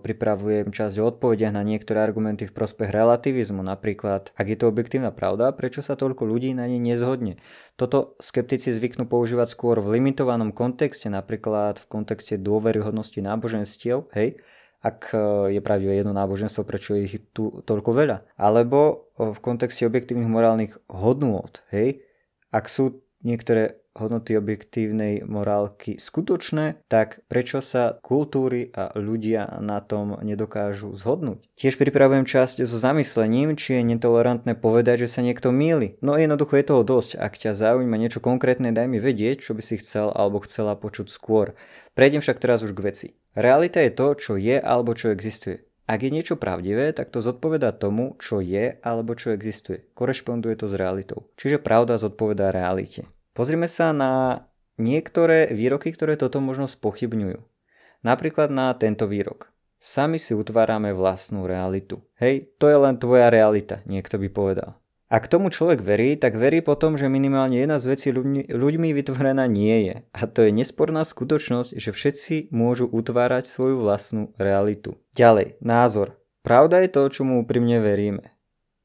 pripravujem 0.00 0.72
časť 0.72 0.96
o 0.98 1.04
odpovediach 1.12 1.52
na 1.52 1.62
niektoré 1.62 2.00
argumenty 2.00 2.48
v 2.48 2.56
prospech 2.56 2.88
relativizmu, 2.88 3.60
napríklad, 3.60 4.32
ak 4.34 4.46
je 4.48 4.56
to 4.56 4.72
objektívna 4.72 5.12
pravda, 5.12 5.52
prečo 5.52 5.84
sa 5.84 5.94
toľko 5.94 6.24
ľudí 6.24 6.56
na 6.56 6.64
nej 6.64 6.80
nezhodne. 6.80 7.36
Toto 7.76 8.16
skeptici 8.24 8.72
zvyknú 8.72 9.04
používať 9.04 9.52
skôr 9.52 9.76
v 9.84 10.00
limitovanom 10.00 10.56
kontexte, 10.56 11.12
napríklad 11.12 11.76
v 11.76 11.86
kontexte 11.92 12.40
dôveryhodnosti 12.40 13.20
náboženstiev, 13.20 14.08
hej, 14.16 14.40
ak 14.86 15.10
e, 15.10 15.18
je 15.58 15.60
pravdivé 15.64 15.98
jedno 15.98 16.14
náboženstvo, 16.14 16.62
prečo 16.62 16.94
je 16.94 17.10
ich 17.10 17.16
tu 17.34 17.66
toľko 17.66 17.90
veľa. 17.90 18.18
Alebo 18.38 19.10
e, 19.18 19.34
v 19.34 19.38
kontexte 19.42 19.82
objektívnych 19.82 20.30
morálnych 20.30 20.78
hodnôt, 20.86 21.50
hej, 21.74 22.06
ak 22.54 22.70
sú 22.70 23.02
niektoré 23.26 23.82
hodnoty 23.96 24.36
objektívnej 24.36 25.24
morálky 25.24 25.96
skutočné, 25.96 26.84
tak 26.86 27.24
prečo 27.32 27.64
sa 27.64 27.96
kultúry 28.04 28.68
a 28.76 28.92
ľudia 28.92 29.58
na 29.64 29.80
tom 29.80 30.20
nedokážu 30.20 30.92
zhodnúť? 30.92 31.48
Tiež 31.56 31.80
pripravujem 31.80 32.28
časť 32.28 32.68
so 32.68 32.76
zamyslením, 32.76 33.56
či 33.56 33.80
je 33.80 33.88
netolerantné 33.96 34.52
povedať, 34.54 35.08
že 35.08 35.18
sa 35.18 35.20
niekto 35.24 35.48
míli. 35.48 35.96
No 36.04 36.20
jednoducho 36.20 36.60
je 36.60 36.68
toho 36.68 36.84
dosť. 36.84 37.16
Ak 37.16 37.40
ťa 37.40 37.56
zaujíma 37.56 37.96
niečo 37.96 38.20
konkrétne, 38.20 38.70
daj 38.70 38.86
mi 38.86 39.00
vedieť, 39.00 39.40
čo 39.40 39.56
by 39.56 39.64
si 39.64 39.80
chcel 39.80 40.12
alebo 40.12 40.44
chcela 40.44 40.76
počuť 40.76 41.08
skôr. 41.08 41.56
Prejdem 41.96 42.20
však 42.20 42.36
teraz 42.36 42.60
už 42.60 42.76
k 42.76 42.84
veci. 42.84 43.08
Realita 43.36 43.84
je 43.84 43.92
to, 43.92 44.16
čo 44.16 44.32
je 44.40 44.56
alebo 44.56 44.96
čo 44.96 45.12
existuje. 45.12 45.60
Ak 45.86 46.02
je 46.02 46.10
niečo 46.10 46.40
pravdivé, 46.40 46.90
tak 46.96 47.14
to 47.14 47.22
zodpoveda 47.22 47.76
tomu, 47.76 48.16
čo 48.18 48.42
je 48.42 48.80
alebo 48.82 49.14
čo 49.14 49.30
existuje. 49.30 49.86
Korešponduje 49.94 50.58
to 50.58 50.66
s 50.66 50.74
realitou. 50.74 51.30
Čiže 51.38 51.62
pravda 51.62 52.00
zodpovedá 52.00 52.50
realite. 52.50 53.06
Pozrime 53.36 53.68
sa 53.68 53.92
na 53.92 54.42
niektoré 54.80 55.52
výroky, 55.52 55.92
ktoré 55.92 56.16
toto 56.16 56.40
možno 56.40 56.66
spochybňujú. 56.66 57.38
Napríklad 58.02 58.48
na 58.48 58.72
tento 58.74 59.04
výrok. 59.04 59.52
Sami 59.76 60.16
si 60.16 60.32
utvárame 60.32 60.96
vlastnú 60.96 61.44
realitu. 61.44 62.00
Hej, 62.16 62.56
to 62.56 62.66
je 62.72 62.78
len 62.80 62.96
tvoja 62.96 63.28
realita, 63.28 63.84
niekto 63.84 64.16
by 64.16 64.32
povedal. 64.32 64.80
Ak 65.06 65.30
tomu 65.30 65.54
človek 65.54 65.86
verí, 65.86 66.18
tak 66.18 66.34
verí 66.34 66.58
potom, 66.58 66.98
že 66.98 67.06
minimálne 67.06 67.54
jedna 67.54 67.78
z 67.78 67.94
vecí 67.94 68.08
ľuďmi, 68.10 68.50
ľuďmi 68.50 68.88
vytvorená 68.90 69.46
nie 69.46 69.86
je. 69.86 69.96
A 70.10 70.26
to 70.26 70.42
je 70.42 70.50
nesporná 70.50 71.06
skutočnosť, 71.06 71.78
že 71.78 71.94
všetci 71.94 72.50
môžu 72.50 72.90
utvárať 72.90 73.46
svoju 73.46 73.86
vlastnú 73.86 74.34
realitu. 74.34 74.98
Ďalej, 75.14 75.62
názor. 75.62 76.18
Pravda 76.42 76.82
je 76.82 76.90
to, 76.90 77.06
čomu 77.06 77.38
úprimne 77.46 77.78
veríme. 77.78 78.34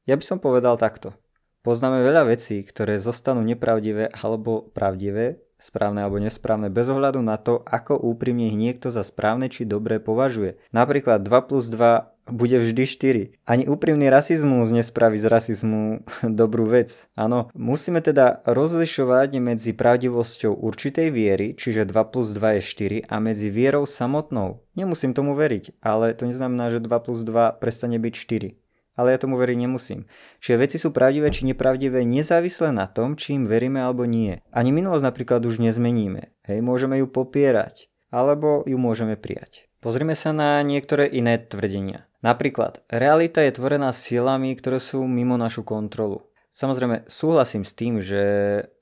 Ja 0.06 0.14
by 0.14 0.22
som 0.22 0.38
povedal 0.38 0.78
takto. 0.78 1.18
Poznáme 1.66 2.02
veľa 2.06 2.30
vecí, 2.30 2.62
ktoré 2.62 3.02
zostanú 3.02 3.42
nepravdivé 3.42 4.10
alebo 4.14 4.70
pravdivé, 4.70 5.42
správne 5.62 6.02
alebo 6.02 6.18
nesprávne, 6.18 6.70
bez 6.70 6.90
ohľadu 6.90 7.22
na 7.22 7.38
to, 7.38 7.62
ako 7.66 7.98
úprimne 7.98 8.50
ich 8.50 8.58
niekto 8.58 8.90
za 8.90 9.06
správne 9.06 9.46
či 9.46 9.62
dobré 9.62 10.02
považuje. 10.02 10.58
Napríklad 10.74 11.22
2 11.22 11.46
plus 11.50 11.70
2 11.70 12.21
bude 12.30 12.54
vždy 12.58 12.84
4. 12.86 13.46
Ani 13.46 13.66
úprimný 13.66 14.06
rasizmus 14.06 14.70
nespraví 14.70 15.18
z 15.18 15.26
rasizmu 15.26 16.06
dobrú 16.40 16.70
vec. 16.70 17.10
Áno, 17.18 17.50
musíme 17.52 17.98
teda 17.98 18.46
rozlišovať 18.46 19.42
medzi 19.42 19.74
pravdivosťou 19.74 20.54
určitej 20.54 21.08
viery, 21.10 21.58
čiže 21.58 21.88
2 21.88 22.12
plus 22.12 22.30
2 22.34 22.58
je 22.58 22.62
4, 22.62 23.10
a 23.10 23.16
medzi 23.18 23.50
vierou 23.50 23.84
samotnou. 23.84 24.62
Nemusím 24.78 25.12
tomu 25.12 25.34
veriť, 25.34 25.82
ale 25.82 26.14
to 26.14 26.30
neznamená, 26.30 26.70
že 26.70 26.84
2 26.84 26.88
plus 27.04 27.26
2 27.26 27.58
prestane 27.58 27.98
byť 27.98 28.14
4 28.14 28.62
ale 28.92 29.16
ja 29.16 29.18
tomu 29.18 29.40
veriť 29.40 29.56
nemusím. 29.56 30.04
Čiže 30.44 30.60
veci 30.60 30.76
sú 30.76 30.92
pravdivé 30.92 31.32
či 31.32 31.48
nepravdivé 31.48 32.04
nezávisle 32.04 32.76
na 32.76 32.84
tom, 32.84 33.16
či 33.16 33.40
im 33.40 33.48
veríme 33.48 33.80
alebo 33.80 34.04
nie. 34.04 34.44
Ani 34.52 34.68
minulosť 34.68 35.04
napríklad 35.08 35.40
už 35.48 35.64
nezmeníme. 35.64 36.28
Hej, 36.44 36.60
môžeme 36.60 37.00
ju 37.00 37.08
popierať, 37.08 37.88
alebo 38.12 38.60
ju 38.68 38.76
môžeme 38.76 39.16
prijať. 39.16 39.64
Pozrime 39.80 40.14
sa 40.14 40.30
na 40.36 40.60
niektoré 40.60 41.08
iné 41.08 41.40
tvrdenia. 41.40 42.06
Napríklad, 42.22 42.86
realita 42.86 43.42
je 43.42 43.58
tvorená 43.58 43.90
silami, 43.90 44.54
ktoré 44.54 44.78
sú 44.78 45.02
mimo 45.10 45.34
našu 45.34 45.66
kontrolu. 45.66 46.22
Samozrejme, 46.52 47.08
súhlasím 47.08 47.64
s 47.64 47.72
tým, 47.72 48.04
že 48.04 48.22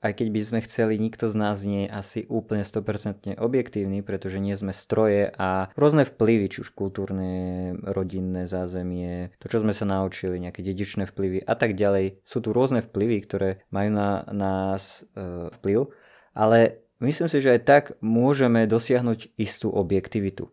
aj 0.03 0.19
keď 0.19 0.27
by 0.27 0.41
sme 0.43 0.59
chceli, 0.67 0.99
nikto 0.99 1.31
z 1.31 1.35
nás 1.39 1.63
nie 1.63 1.87
je 1.87 1.93
asi 1.95 2.19
úplne 2.27 2.67
100% 2.67 3.39
objektívny, 3.39 4.03
pretože 4.03 4.43
nie 4.43 4.59
sme 4.59 4.75
stroje 4.75 5.31
a 5.39 5.71
rôzne 5.79 6.03
vplyvy, 6.03 6.51
či 6.51 6.67
už 6.67 6.75
kultúrne, 6.75 7.71
rodinné 7.79 8.43
zázemie, 8.51 9.31
to, 9.39 9.47
čo 9.47 9.63
sme 9.63 9.71
sa 9.71 9.87
naučili, 9.87 10.43
nejaké 10.43 10.59
dedičné 10.59 11.07
vplyvy 11.07 11.47
a 11.47 11.55
tak 11.55 11.79
ďalej. 11.79 12.19
Sú 12.27 12.43
tu 12.43 12.51
rôzne 12.51 12.83
vplyvy, 12.83 13.17
ktoré 13.23 13.49
majú 13.71 13.89
na 13.95 14.27
nás 14.27 15.07
e, 15.15 15.47
vplyv, 15.55 15.95
ale 16.35 16.83
myslím 16.99 17.31
si, 17.31 17.39
že 17.39 17.55
aj 17.55 17.61
tak 17.63 17.83
môžeme 18.03 18.67
dosiahnuť 18.67 19.39
istú 19.39 19.71
objektivitu. 19.71 20.51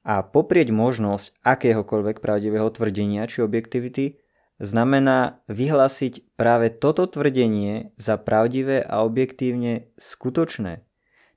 A 0.00 0.24
poprieť 0.24 0.72
možnosť 0.72 1.36
akéhokoľvek 1.44 2.24
pravdivého 2.24 2.72
tvrdenia 2.72 3.28
či 3.28 3.44
objektivity 3.44 4.16
znamená 4.60 5.40
vyhlásiť 5.48 6.36
práve 6.36 6.72
toto 6.72 7.08
tvrdenie 7.08 7.92
za 7.96 8.20
pravdivé 8.20 8.84
a 8.84 9.04
objektívne 9.04 9.88
skutočné. 9.96 10.84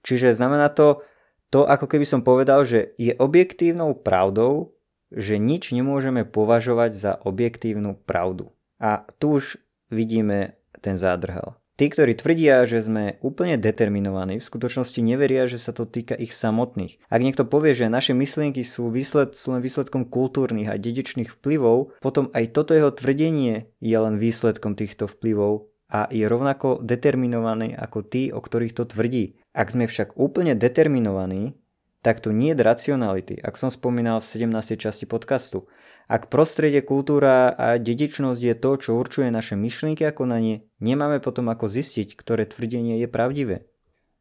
Čiže 0.04 0.36
znamená 0.36 0.72
to, 0.72 1.04
to 1.48 1.64
ako 1.64 1.88
keby 1.88 2.04
som 2.04 2.24
povedal, 2.24 2.68
že 2.68 2.96
je 3.00 3.16
objektívnou 3.16 3.96
pravdou, 3.96 4.76
že 5.12 5.40
nič 5.40 5.72
nemôžeme 5.72 6.28
považovať 6.28 6.92
za 6.92 7.12
objektívnu 7.24 7.96
pravdu. 8.04 8.52
A 8.80 9.08
tu 9.20 9.40
už 9.40 9.56
vidíme 9.88 10.60
ten 10.84 11.00
zádrhel. 11.00 11.56
Tí, 11.74 11.90
ktorí 11.90 12.14
tvrdia, 12.14 12.70
že 12.70 12.86
sme 12.86 13.18
úplne 13.26 13.58
determinovaní, 13.58 14.38
v 14.38 14.46
skutočnosti 14.46 15.02
neveria, 15.02 15.50
že 15.50 15.58
sa 15.58 15.74
to 15.74 15.90
týka 15.90 16.14
ich 16.14 16.30
samotných. 16.30 17.02
Ak 17.10 17.26
niekto 17.26 17.50
povie, 17.50 17.74
že 17.74 17.90
naše 17.90 18.14
myšlienky 18.14 18.62
sú, 18.62 18.94
výsled, 18.94 19.34
sú 19.34 19.58
len 19.58 19.62
výsledkom 19.66 20.06
kultúrnych 20.06 20.70
a 20.70 20.78
dedičných 20.78 21.34
vplyvov, 21.42 21.98
potom 21.98 22.30
aj 22.38 22.54
toto 22.54 22.78
jeho 22.78 22.94
tvrdenie 22.94 23.74
je 23.82 23.98
len 23.98 24.22
výsledkom 24.22 24.78
týchto 24.78 25.10
vplyvov 25.10 25.74
a 25.90 26.10
je 26.14 26.26
rovnako 26.30 26.82
determinovaný 26.86 27.74
ako 27.74 28.06
tí, 28.06 28.30
o 28.30 28.38
ktorých 28.38 28.78
to 28.78 28.90
tvrdí. 28.90 29.42
Ak 29.54 29.70
sme 29.74 29.90
však 29.90 30.18
úplne 30.18 30.58
determinovaní, 30.58 31.58
tak 32.04 32.20
tu 32.20 32.36
nie 32.36 32.52
je 32.52 32.60
racionality, 32.60 33.40
ak 33.40 33.56
som 33.56 33.72
spomínal 33.72 34.20
v 34.20 34.28
17. 34.28 34.76
časti 34.76 35.08
podcastu. 35.08 35.72
Ak 36.12 36.28
prostredie, 36.28 36.84
kultúra 36.84 37.56
a 37.56 37.80
dedičnosť 37.80 38.42
je 38.44 38.56
to, 38.60 38.72
čo 38.76 38.92
určuje 39.00 39.32
naše 39.32 39.56
myšlienky 39.56 40.04
a 40.04 40.12
konanie, 40.12 40.68
nemáme 40.84 41.24
potom 41.24 41.48
ako 41.48 41.72
zistiť, 41.72 42.20
ktoré 42.20 42.44
tvrdenie 42.44 43.00
je 43.00 43.08
pravdivé. 43.08 43.72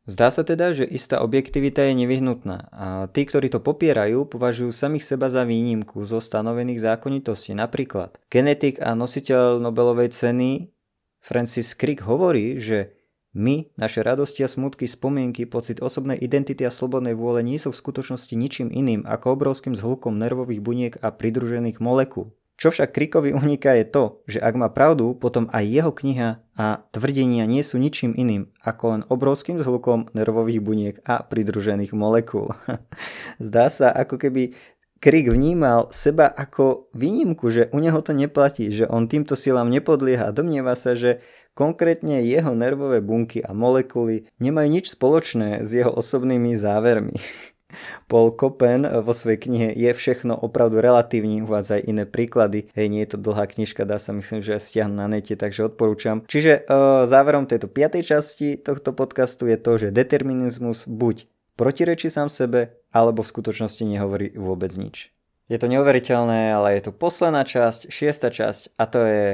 Zdá 0.07 0.35
sa 0.35 0.43
teda, 0.43 0.75
že 0.75 0.87
istá 0.87 1.23
objektivita 1.23 1.87
je 1.87 1.95
nevyhnutná 1.95 2.71
a 2.75 2.87
tí, 3.11 3.23
ktorí 3.23 3.51
to 3.51 3.63
popierajú, 3.63 4.27
považujú 4.27 4.75
samých 4.75 5.15
seba 5.15 5.31
za 5.31 5.47
výnimku 5.47 6.03
zo 6.03 6.19
stanovených 6.19 6.83
zákonitostí. 6.83 7.55
Napríklad 7.55 8.19
genetik 8.27 8.83
a 8.83 8.99
nositeľ 8.99 9.63
Nobelovej 9.63 10.11
ceny 10.11 10.75
Francis 11.23 11.75
Crick 11.79 12.03
hovorí, 12.03 12.59
že 12.59 13.02
my, 13.33 13.73
naše 13.81 14.05
radosti 14.05 14.45
a 14.45 14.49
smutky, 14.49 14.85
spomienky, 14.85 15.49
pocit 15.49 15.81
osobnej 15.81 16.21
identity 16.21 16.69
a 16.69 16.73
slobodnej 16.73 17.17
vôle 17.17 17.41
nie 17.41 17.57
sú 17.57 17.73
v 17.73 17.81
skutočnosti 17.81 18.33
ničím 18.37 18.69
iným 18.69 19.09
ako 19.09 19.41
obrovským 19.41 19.73
zhlukom 19.73 20.21
nervových 20.21 20.61
buniek 20.61 20.95
a 21.01 21.09
pridružených 21.13 21.81
molekúl. 21.81 22.37
Čo 22.61 22.71
však 22.71 22.95
Krikovi 22.95 23.35
uniká 23.35 23.75
je 23.75 23.89
to, 23.89 24.23
že 24.29 24.39
ak 24.39 24.55
má 24.55 24.69
pravdu, 24.71 25.17
potom 25.17 25.49
aj 25.51 25.65
jeho 25.67 25.91
kniha 25.91 26.45
a 26.55 26.85
tvrdenia 26.93 27.49
nie 27.49 27.65
sú 27.65 27.81
ničím 27.81 28.15
iným 28.15 28.53
ako 28.63 28.85
len 28.93 29.03
obrovským 29.09 29.59
zhlukom 29.59 30.13
nervových 30.13 30.61
buniek 30.63 30.97
a 31.03 31.25
pridružených 31.25 31.97
molekúl. 31.97 32.55
Zdá 33.43 33.67
sa, 33.73 33.91
ako 33.91 34.21
keby 34.21 34.55
Krik 35.03 35.27
vnímal 35.27 35.91
seba 35.91 36.31
ako 36.31 36.87
výnimku, 36.95 37.51
že 37.51 37.67
u 37.75 37.83
neho 37.83 37.99
to 37.99 38.15
neplatí, 38.15 38.71
že 38.71 38.87
on 38.87 39.11
týmto 39.11 39.35
silám 39.35 39.67
nepodlieha 39.67 40.31
a 40.31 40.37
domnieva 40.37 40.79
sa, 40.79 40.95
že 40.95 41.19
Konkrétne 41.53 42.25
jeho 42.25 42.57
nervové 42.57 43.05
bunky 43.05 43.45
a 43.45 43.53
molekuly 43.53 44.25
nemajú 44.41 44.69
nič 44.73 44.97
spoločné 44.97 45.69
s 45.69 45.77
jeho 45.77 45.93
osobnými 45.93 46.57
závermi. 46.57 47.21
Paul 48.09 48.33
Kopen 48.37 48.85
vo 48.85 49.13
svojej 49.17 49.41
knihe 49.41 49.69
Je 49.77 49.93
všechno 49.93 50.37
opravdu 50.37 50.81
relatívne, 50.81 51.45
uvádza 51.45 51.81
aj 51.81 51.89
iné 51.89 52.05
príklady. 52.05 52.69
Hej, 52.77 52.87
nie 52.89 53.01
je 53.05 53.17
to 53.17 53.19
dlhá 53.21 53.49
knižka, 53.49 53.89
dá 53.89 53.97
sa 53.97 54.13
myslím, 54.13 54.45
že 54.45 54.61
stiahnuť 54.61 54.97
na 54.97 55.09
nete, 55.09 55.37
takže 55.37 55.69
odporúčam. 55.69 56.25
Čiže 56.29 56.65
uh, 56.69 57.05
záverom 57.09 57.49
tejto 57.49 57.69
piatej 57.69 58.05
časti 58.05 58.61
tohto 58.61 58.93
podcastu 58.93 59.49
je 59.49 59.57
to, 59.57 59.73
že 59.77 59.89
determinizmus 59.93 60.85
buď 60.89 61.29
protirečí 61.57 62.09
sám 62.09 62.33
sebe, 62.33 62.77
alebo 62.93 63.25
v 63.25 63.33
skutočnosti 63.33 63.85
nehovorí 63.85 64.33
vôbec 64.37 64.73
nič. 64.77 65.13
Je 65.53 65.61
to 65.61 65.69
neuveriteľné, 65.69 66.53
ale 66.53 66.81
je 66.81 66.89
to 66.89 66.93
posledná 66.97 67.45
časť, 67.45 67.93
šiesta 67.93 68.33
časť 68.33 68.73
a 68.81 68.85
to 68.89 69.01
je 69.05 69.25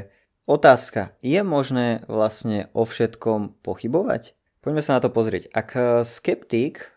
otázka. 0.49 1.13
Je 1.21 1.45
možné 1.45 2.09
vlastne 2.09 2.73
o 2.73 2.89
všetkom 2.89 3.61
pochybovať? 3.61 4.33
Poďme 4.65 4.83
sa 4.83 4.97
na 4.97 5.05
to 5.05 5.13
pozrieť. 5.13 5.53
Ak 5.53 5.77
skeptik 6.09 6.89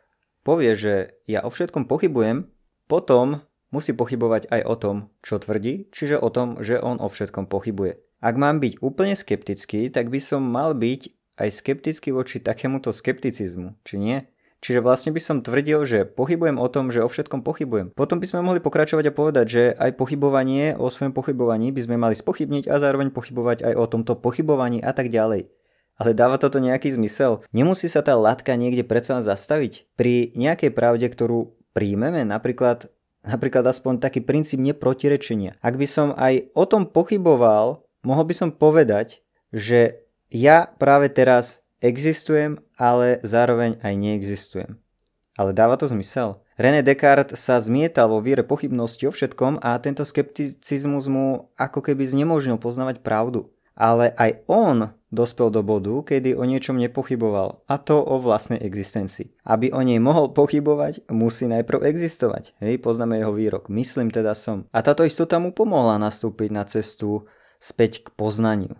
povie, 0.47 0.73
že 0.73 1.19
ja 1.27 1.43
o 1.43 1.51
všetkom 1.51 1.85
pochybujem, 1.85 2.47
potom 2.87 3.43
musí 3.69 3.91
pochybovať 3.91 4.49
aj 4.49 4.61
o 4.65 4.75
tom, 4.79 4.95
čo 5.21 5.37
tvrdí, 5.37 5.91
čiže 5.93 6.17
o 6.17 6.31
tom, 6.31 6.63
že 6.63 6.79
on 6.79 6.97
o 6.97 7.07
všetkom 7.11 7.51
pochybuje. 7.51 7.99
Ak 8.23 8.39
mám 8.39 8.63
byť 8.63 8.79
úplne 8.79 9.13
skeptický, 9.13 9.91
tak 9.91 10.07
by 10.09 10.19
som 10.23 10.41
mal 10.41 10.73
byť 10.73 11.13
aj 11.41 11.49
skeptický 11.49 12.13
voči 12.13 12.37
takémuto 12.37 12.93
skepticizmu, 12.93 13.77
či 13.81 13.95
nie? 13.97 14.17
Čiže 14.61 14.85
vlastne 14.85 15.09
by 15.09 15.21
som 15.21 15.41
tvrdil, 15.41 15.89
že 15.89 16.05
pochybujem 16.05 16.61
o 16.61 16.69
tom, 16.69 16.93
že 16.93 17.01
o 17.01 17.09
všetkom 17.09 17.41
pochybujem. 17.41 17.97
Potom 17.97 18.21
by 18.21 18.29
sme 18.29 18.45
mohli 18.45 18.61
pokračovať 18.61 19.09
a 19.09 19.17
povedať, 19.17 19.45
že 19.49 19.63
aj 19.73 19.97
pochybovanie 19.97 20.77
o 20.77 20.93
svojom 20.93 21.17
pochybovaní 21.17 21.73
by 21.73 21.81
sme 21.89 21.97
mali 21.97 22.13
spochybniť 22.13 22.69
a 22.69 22.77
zároveň 22.77 23.09
pochybovať 23.09 23.65
aj 23.65 23.73
o 23.73 23.85
tomto 23.89 24.13
pochybovaní 24.21 24.77
a 24.85 24.93
tak 24.93 25.09
ďalej. 25.09 25.49
Ale 25.97 26.13
dáva 26.13 26.37
toto 26.37 26.61
nejaký 26.61 26.93
zmysel? 26.93 27.41
Nemusí 27.53 27.89
sa 27.89 28.05
tá 28.05 28.13
latka 28.13 28.53
niekde 28.53 28.85
predsa 28.85 29.21
zastaviť? 29.25 29.89
Pri 29.97 30.29
nejakej 30.37 30.73
pravde, 30.73 31.09
ktorú 31.09 31.57
príjmeme, 31.73 32.21
napríklad, 32.21 32.89
napríklad 33.25 33.65
aspoň 33.65 33.97
taký 33.97 34.21
princíp 34.21 34.61
neprotirečenia. 34.61 35.57
Ak 35.61 35.77
by 35.77 35.87
som 35.89 36.13
aj 36.13 36.53
o 36.53 36.65
tom 36.69 36.85
pochyboval, 36.85 37.81
mohol 38.05 38.25
by 38.29 38.33
som 38.37 38.49
povedať, 38.53 39.25
že 39.49 40.05
ja 40.31 40.69
práve 40.69 41.09
teraz 41.11 41.60
existujem, 41.81 42.61
ale 42.77 43.19
zároveň 43.25 43.81
aj 43.81 43.93
neexistujem. 43.97 44.77
Ale 45.35 45.51
dáva 45.51 45.75
to 45.75 45.89
zmysel? 45.89 46.45
René 46.55 46.85
Descartes 46.85 47.41
sa 47.41 47.57
zmietal 47.57 48.07
vo 48.07 48.21
viere 48.21 48.45
pochybnosti 48.45 49.09
o 49.09 49.11
všetkom 49.11 49.59
a 49.65 49.75
tento 49.81 50.05
skepticizmus 50.05 51.09
mu 51.09 51.49
ako 51.57 51.81
keby 51.81 52.05
znemožnil 52.05 52.61
poznávať 52.61 53.01
pravdu 53.01 53.49
ale 53.81 54.13
aj 54.13 54.45
on 54.45 54.93
dospel 55.11 55.49
do 55.51 55.65
bodu, 55.65 55.91
kedy 56.05 56.37
o 56.37 56.45
niečom 56.45 56.77
nepochyboval, 56.77 57.65
a 57.67 57.75
to 57.81 57.99
o 57.99 58.21
vlastnej 58.21 58.61
existencii. 58.61 59.33
Aby 59.43 59.73
o 59.73 59.81
nej 59.83 59.99
mohol 59.99 60.31
pochybovať, 60.31 61.09
musí 61.11 61.49
najprv 61.49 61.83
existovať. 61.83 62.55
Hej, 62.63 62.79
poznáme 62.79 63.19
jeho 63.19 63.33
výrok. 63.35 63.67
Myslím 63.73 64.13
teda 64.13 64.37
som. 64.37 64.69
A 64.71 64.79
táto 64.85 65.03
istota 65.03 65.41
mu 65.41 65.51
pomohla 65.51 65.99
nastúpiť 65.99 66.49
na 66.53 66.63
cestu 66.63 67.27
späť 67.57 68.05
k 68.05 68.07
poznaniu. 68.13 68.77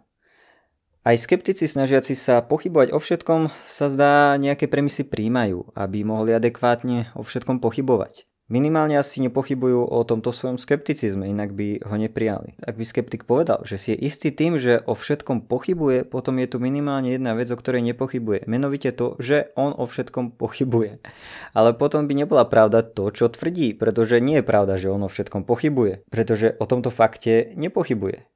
Aj 1.02 1.18
skeptici 1.18 1.66
snažiaci 1.66 2.14
sa 2.14 2.46
pochybovať 2.46 2.94
o 2.94 3.02
všetkom 3.02 3.50
sa 3.66 3.90
zdá 3.90 4.38
nejaké 4.38 4.70
premisy 4.70 5.02
príjmajú, 5.02 5.74
aby 5.74 6.06
mohli 6.06 6.30
adekvátne 6.30 7.10
o 7.18 7.26
všetkom 7.26 7.58
pochybovať. 7.58 8.30
Minimálne 8.54 9.02
asi 9.02 9.18
nepochybujú 9.26 9.82
o 9.82 9.98
tomto 10.06 10.30
svojom 10.30 10.62
skepticizme, 10.62 11.26
inak 11.26 11.58
by 11.58 11.82
ho 11.90 11.96
neprijali. 11.98 12.54
Ak 12.62 12.78
by 12.78 12.86
skeptik 12.86 13.26
povedal, 13.26 13.66
že 13.66 13.82
si 13.82 13.98
je 13.98 14.12
istý 14.12 14.30
tým, 14.30 14.62
že 14.62 14.78
o 14.86 14.94
všetkom 14.94 15.50
pochybuje, 15.50 16.06
potom 16.06 16.38
je 16.38 16.46
tu 16.46 16.62
minimálne 16.62 17.10
jedna 17.10 17.34
vec, 17.34 17.50
o 17.50 17.58
ktorej 17.58 17.82
nepochybuje. 17.82 18.46
Menovite 18.46 18.94
to, 18.94 19.18
že 19.18 19.50
on 19.58 19.74
o 19.74 19.90
všetkom 19.90 20.38
pochybuje. 20.38 21.02
Ale 21.58 21.74
potom 21.74 22.06
by 22.06 22.14
nebola 22.14 22.46
pravda 22.46 22.86
to, 22.86 23.10
čo 23.10 23.32
tvrdí, 23.32 23.74
pretože 23.74 24.22
nie 24.22 24.44
je 24.44 24.46
pravda, 24.46 24.78
že 24.78 24.94
on 24.94 25.02
o 25.02 25.10
všetkom 25.10 25.50
pochybuje, 25.50 26.06
pretože 26.14 26.54
o 26.62 26.70
tomto 26.70 26.94
fakte 26.94 27.58
nepochybuje. 27.58 28.31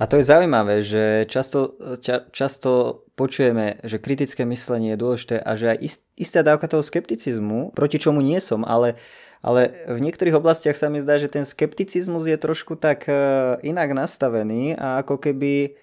A 0.00 0.08
to 0.08 0.16
je 0.16 0.24
zaujímavé, 0.24 0.80
že 0.80 1.28
často, 1.28 1.76
ča, 2.00 2.24
často 2.32 3.04
počujeme, 3.20 3.84
že 3.84 4.00
kritické 4.00 4.48
myslenie 4.48 4.96
je 4.96 5.02
dôležité 5.04 5.36
a 5.36 5.52
že 5.60 5.76
aj 5.76 5.78
ist, 5.84 6.00
istá 6.16 6.40
dávka 6.40 6.72
toho 6.72 6.80
skepticizmu, 6.80 7.76
proti 7.76 8.00
čomu 8.00 8.24
nie 8.24 8.40
som, 8.40 8.64
ale 8.64 8.96
ale 9.40 9.72
v 9.88 10.04
niektorých 10.04 10.36
oblastiach 10.36 10.76
sa 10.76 10.92
mi 10.92 11.00
zdá, 11.00 11.16
že 11.16 11.32
ten 11.32 11.48
skepticizmus 11.48 12.28
je 12.28 12.36
trošku 12.36 12.76
tak 12.76 13.08
e, 13.08 13.12
inak 13.64 13.96
nastavený 13.96 14.76
a 14.76 15.00
ako 15.00 15.16
keby, 15.16 15.80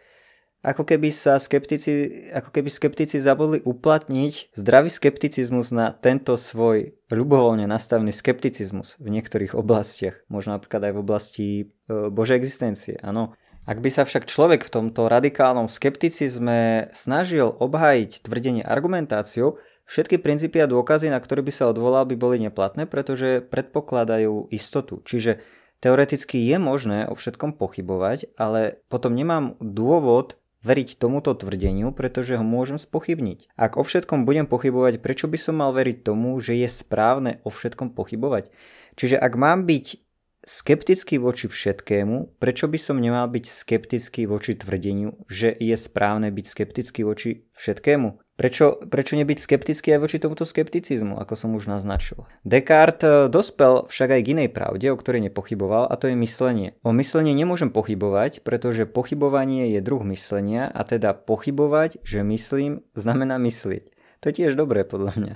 ako 0.62 0.86
keby 0.86 1.10
sa 1.10 1.42
skeptici, 1.42 2.30
ako 2.30 2.54
keby 2.54 2.70
skeptici 2.70 3.18
zabudli 3.18 3.66
uplatniť 3.66 4.54
zdravý 4.54 4.94
skepticizmus 4.94 5.74
na 5.74 5.90
tento 5.90 6.38
svoj 6.38 6.94
ľubovoľne 7.10 7.66
nastavený 7.66 8.14
skepticizmus 8.14 9.02
v 9.02 9.10
niektorých 9.10 9.58
oblastiach, 9.58 10.22
možno 10.30 10.54
napríklad 10.54 10.82
aj 10.86 10.94
v 10.94 11.02
oblasti 11.02 11.48
e, 11.58 11.66
Božej 12.14 12.38
existencie, 12.38 13.02
áno. 13.02 13.34
Ak 13.68 13.84
by 13.84 13.90
sa 13.92 14.08
však 14.08 14.32
človek 14.32 14.64
v 14.64 14.74
tomto 14.74 15.12
radikálnom 15.12 15.68
skepticizme 15.68 16.88
snažil 16.96 17.52
obhájiť 17.52 18.24
tvrdenie 18.24 18.64
argumentáciou, 18.64 19.60
Všetky 19.88 20.20
princípy 20.20 20.60
a 20.60 20.68
dôkazy, 20.68 21.08
na 21.08 21.16
ktoré 21.16 21.40
by 21.40 21.54
sa 21.56 21.72
odvolal, 21.72 22.04
by 22.04 22.20
boli 22.20 22.44
neplatné, 22.44 22.92
pretože 22.92 23.40
predpokladajú 23.40 24.52
istotu. 24.52 25.00
Čiže 25.08 25.40
teoreticky 25.80 26.44
je 26.44 26.60
možné 26.60 27.08
o 27.08 27.16
všetkom 27.16 27.56
pochybovať, 27.56 28.36
ale 28.36 28.84
potom 28.92 29.16
nemám 29.16 29.56
dôvod 29.64 30.36
veriť 30.68 31.00
tomuto 31.00 31.32
tvrdeniu, 31.32 31.96
pretože 31.96 32.36
ho 32.36 32.44
môžem 32.44 32.76
spochybniť. 32.76 33.56
Ak 33.56 33.80
o 33.80 33.88
všetkom 33.88 34.28
budem 34.28 34.44
pochybovať, 34.44 35.00
prečo 35.00 35.32
by 35.32 35.40
som 35.40 35.64
mal 35.64 35.72
veriť 35.72 36.04
tomu, 36.04 36.36
že 36.44 36.60
je 36.60 36.68
správne 36.68 37.40
o 37.48 37.50
všetkom 37.50 37.96
pochybovať? 37.96 38.52
Čiže 39.00 39.16
ak 39.16 39.34
mám 39.40 39.64
byť 39.64 40.04
skeptický 40.48 41.20
voči 41.20 41.52
všetkému, 41.52 42.40
prečo 42.40 42.72
by 42.72 42.80
som 42.80 43.04
nemal 43.04 43.28
byť 43.28 43.46
skeptický 43.52 44.24
voči 44.32 44.56
tvrdeniu, 44.56 45.20
že 45.28 45.52
je 45.52 45.76
správne 45.76 46.32
byť 46.32 46.46
skeptický 46.48 47.04
voči 47.04 47.44
všetkému? 47.60 48.24
Prečo, 48.38 48.78
prečo 48.86 49.18
nebyť 49.18 49.38
skeptický 49.42 49.98
aj 49.98 50.02
voči 50.06 50.18
tomuto 50.22 50.46
skepticizmu, 50.46 51.18
ako 51.18 51.34
som 51.34 51.58
už 51.58 51.74
naznačil? 51.74 52.30
Descartes 52.46 53.02
eh, 53.02 53.34
dospel 53.34 53.90
však 53.90 54.14
aj 54.14 54.22
k 54.22 54.32
inej 54.38 54.50
pravde, 54.54 54.94
o 54.94 54.96
ktorej 54.96 55.26
nepochyboval, 55.26 55.90
a 55.90 55.98
to 55.98 56.06
je 56.08 56.16
myslenie. 56.22 56.78
O 56.86 56.94
myslenie 56.94 57.34
nemôžem 57.34 57.74
pochybovať, 57.74 58.46
pretože 58.46 58.86
pochybovanie 58.86 59.74
je 59.74 59.82
druh 59.82 60.06
myslenia 60.14 60.70
a 60.70 60.86
teda 60.86 61.18
pochybovať, 61.18 61.98
že 62.06 62.22
myslím, 62.22 62.86
znamená 62.94 63.42
myslieť. 63.42 63.97
To 64.28 64.36
je 64.36 64.44
tiež 64.44 64.60
dobré 64.60 64.84
podľa 64.84 65.16
mňa. 65.16 65.36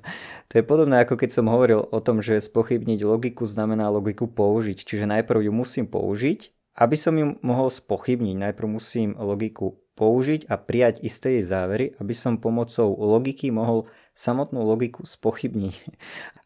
To 0.51 0.53
je 0.59 0.67
podobné 0.67 0.99
ako 0.99 1.15
keď 1.15 1.31
som 1.31 1.47
hovoril 1.47 1.79
o 1.79 1.99
tom, 2.03 2.19
že 2.19 2.43
spochybniť 2.43 3.07
logiku 3.07 3.47
znamená 3.47 3.87
logiku 3.87 4.27
použiť. 4.27 4.83
Čiže 4.83 5.07
najprv 5.07 5.47
ju 5.47 5.51
musím 5.55 5.87
použiť, 5.87 6.51
aby 6.75 6.99
som 6.99 7.15
ju 7.15 7.39
mohol 7.39 7.71
spochybniť. 7.71 8.35
Najprv 8.35 8.67
musím 8.67 9.15
logiku 9.15 9.79
použiť 9.95 10.51
a 10.51 10.59
prijať 10.59 11.07
isté 11.07 11.39
jej 11.39 11.47
závery, 11.47 11.95
aby 12.03 12.11
som 12.11 12.35
pomocou 12.35 12.91
logiky 12.99 13.47
mohol 13.47 13.87
samotnú 14.11 14.61
logiku 14.61 15.07
spochybniť. 15.07 15.75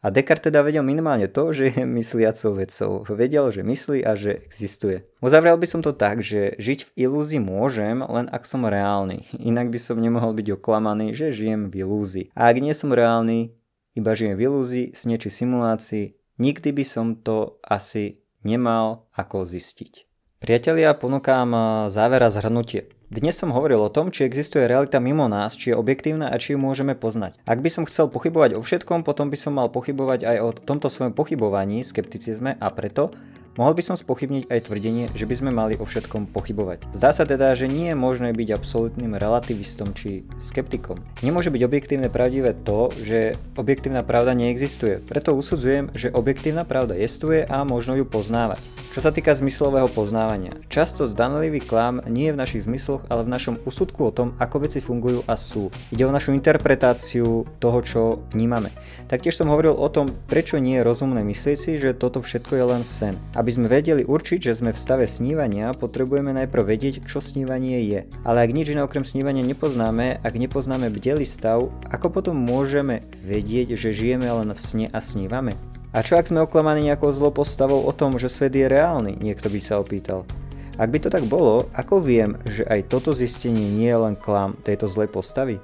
A 0.00 0.14
Descartes 0.14 0.48
teda 0.48 0.62
vedel 0.62 0.86
minimálne 0.86 1.26
to, 1.26 1.50
že 1.50 1.74
je 1.74 1.82
mysliacou 1.82 2.62
vecou. 2.62 2.92
Vedel, 3.10 3.50
že 3.50 3.66
myslí 3.66 4.06
a 4.06 4.14
že 4.14 4.38
existuje. 4.46 5.02
Uzavrel 5.18 5.58
by 5.58 5.66
som 5.66 5.80
to 5.82 5.90
tak, 5.90 6.22
že 6.22 6.54
žiť 6.62 6.88
v 6.88 7.10
ilúzii 7.10 7.42
môžem, 7.42 8.00
len 8.06 8.30
ak 8.30 8.46
som 8.46 8.62
reálny. 8.62 9.26
Inak 9.36 9.74
by 9.74 9.78
som 9.82 9.98
nemohol 9.98 10.32
byť 10.38 10.56
oklamaný, 10.56 11.12
že 11.12 11.34
žijem 11.34 11.68
v 11.68 11.82
ilúzii. 11.82 12.30
A 12.38 12.48
ak 12.54 12.62
nie 12.62 12.72
som 12.72 12.94
reálny, 12.94 13.50
iba 13.98 14.12
žijem 14.14 14.38
v 14.38 14.44
ilúzii, 14.46 14.86
sne 14.94 15.18
či 15.18 15.28
simulácii, 15.32 16.14
nikdy 16.38 16.70
by 16.70 16.84
som 16.86 17.18
to 17.18 17.58
asi 17.66 18.22
nemal 18.46 19.10
ako 19.16 19.42
zistiť. 19.42 20.06
Priatelia, 20.36 20.92
ponúkam 20.92 21.50
záver 21.88 22.20
a 22.22 22.30
zhrnutie. 22.30 22.92
Dnes 23.06 23.38
som 23.38 23.54
hovoril 23.54 23.78
o 23.78 23.86
tom, 23.86 24.10
či 24.10 24.26
existuje 24.26 24.66
realita 24.66 24.98
mimo 24.98 25.30
nás, 25.30 25.54
či 25.54 25.70
je 25.70 25.78
objektívna 25.78 26.26
a 26.26 26.42
či 26.42 26.52
ju 26.52 26.58
môžeme 26.58 26.98
poznať. 26.98 27.38
Ak 27.46 27.62
by 27.62 27.70
som 27.70 27.86
chcel 27.86 28.10
pochybovať 28.10 28.58
o 28.58 28.66
všetkom, 28.66 29.06
potom 29.06 29.30
by 29.30 29.38
som 29.38 29.54
mal 29.54 29.70
pochybovať 29.70 30.26
aj 30.26 30.36
o 30.42 30.50
tomto 30.50 30.90
svojom 30.90 31.14
pochybovaní, 31.14 31.86
skepticizme 31.86 32.58
a 32.58 32.66
preto 32.74 33.14
Mohol 33.56 33.80
by 33.80 33.82
som 33.88 33.96
spochybniť 33.96 34.52
aj 34.52 34.68
tvrdenie, 34.68 35.08
že 35.16 35.24
by 35.24 35.34
sme 35.40 35.48
mali 35.48 35.80
o 35.80 35.88
všetkom 35.88 36.28
pochybovať. 36.28 36.92
Zdá 36.92 37.16
sa 37.16 37.24
teda, 37.24 37.56
že 37.56 37.72
nie 37.72 37.88
je 37.88 37.96
možné 37.96 38.36
byť 38.36 38.52
absolútnym 38.52 39.16
relativistom 39.16 39.96
či 39.96 40.28
skeptikom. 40.36 41.00
Nemôže 41.24 41.48
byť 41.48 41.64
objektívne 41.64 42.12
pravdivé 42.12 42.52
to, 42.52 42.92
že 43.00 43.32
objektívna 43.56 44.04
pravda 44.04 44.36
neexistuje. 44.36 45.00
Preto 45.08 45.32
usudzujem, 45.32 45.88
že 45.96 46.12
objektívna 46.12 46.68
pravda 46.68 47.00
jestuje 47.00 47.48
a 47.48 47.64
možno 47.64 47.96
ju 47.96 48.04
poznávať. 48.04 48.60
Čo 48.96 49.04
sa 49.04 49.12
týka 49.12 49.36
zmyslového 49.36 49.92
poznávania, 49.92 50.56
často 50.72 51.04
zdanlivý 51.04 51.60
klam 51.60 52.00
nie 52.08 52.32
je 52.32 52.34
v 52.36 52.40
našich 52.40 52.64
zmysloch, 52.64 53.04
ale 53.12 53.28
v 53.28 53.32
našom 53.36 53.60
úsudku 53.68 54.08
o 54.08 54.08
tom, 54.08 54.32
ako 54.40 54.64
veci 54.64 54.80
fungujú 54.80 55.20
a 55.28 55.36
sú. 55.36 55.68
Ide 55.92 56.08
o 56.08 56.16
našu 56.16 56.32
interpretáciu 56.32 57.44
toho, 57.60 57.78
čo 57.84 58.24
vnímame. 58.32 58.72
Taktiež 59.04 59.36
som 59.36 59.52
hovoril 59.52 59.76
o 59.76 59.84
tom, 59.92 60.08
prečo 60.32 60.56
nie 60.56 60.80
je 60.80 60.86
rozumné 60.88 61.20
myslieť 61.28 61.56
si, 61.60 61.76
že 61.76 61.92
toto 61.92 62.24
všetko 62.24 62.56
je 62.56 62.64
len 62.64 62.82
sen. 62.88 63.20
Aby 63.36 63.45
sme 63.52 63.66
vedeli 63.68 64.02
určiť, 64.02 64.38
že 64.40 64.56
sme 64.58 64.70
v 64.72 64.80
stave 64.80 65.04
snívania, 65.04 65.76
potrebujeme 65.76 66.32
najprv 66.32 66.62
vedieť, 66.66 66.94
čo 67.04 67.20
snívanie 67.20 67.84
je. 67.84 68.00
Ale 68.24 68.42
ak 68.42 68.50
nič 68.50 68.72
iné 68.72 68.82
okrem 68.82 69.04
snívania 69.04 69.44
nepoznáme, 69.44 70.18
ak 70.24 70.34
nepoznáme 70.34 70.88
bdelý 70.88 71.28
stav, 71.28 71.68
ako 71.90 72.08
potom 72.08 72.34
môžeme 72.38 73.04
vedieť, 73.22 73.76
že 73.78 73.92
žijeme 73.92 74.26
len 74.26 74.50
v 74.54 74.60
sne 74.60 74.86
a 74.90 74.98
snívame? 74.98 75.52
A 75.96 76.00
čo 76.00 76.18
ak 76.18 76.28
sme 76.28 76.44
oklamaní 76.44 76.88
nejakou 76.88 77.14
zlou 77.14 77.32
postavou 77.32 77.84
o 77.84 77.92
tom, 77.94 78.20
že 78.20 78.32
svet 78.32 78.52
je 78.52 78.68
reálny, 78.68 79.16
niekto 79.16 79.48
by 79.48 79.60
sa 79.62 79.80
opýtal. 79.80 80.28
Ak 80.76 80.92
by 80.92 81.00
to 81.00 81.08
tak 81.08 81.24
bolo, 81.24 81.72
ako 81.72 82.04
viem, 82.04 82.36
že 82.44 82.68
aj 82.68 82.92
toto 82.92 83.16
zistenie 83.16 83.72
nie 83.72 83.88
je 83.88 83.96
len 83.96 84.12
klam 84.12 84.60
tejto 84.60 84.92
zlej 84.92 85.08
postavy? 85.08 85.56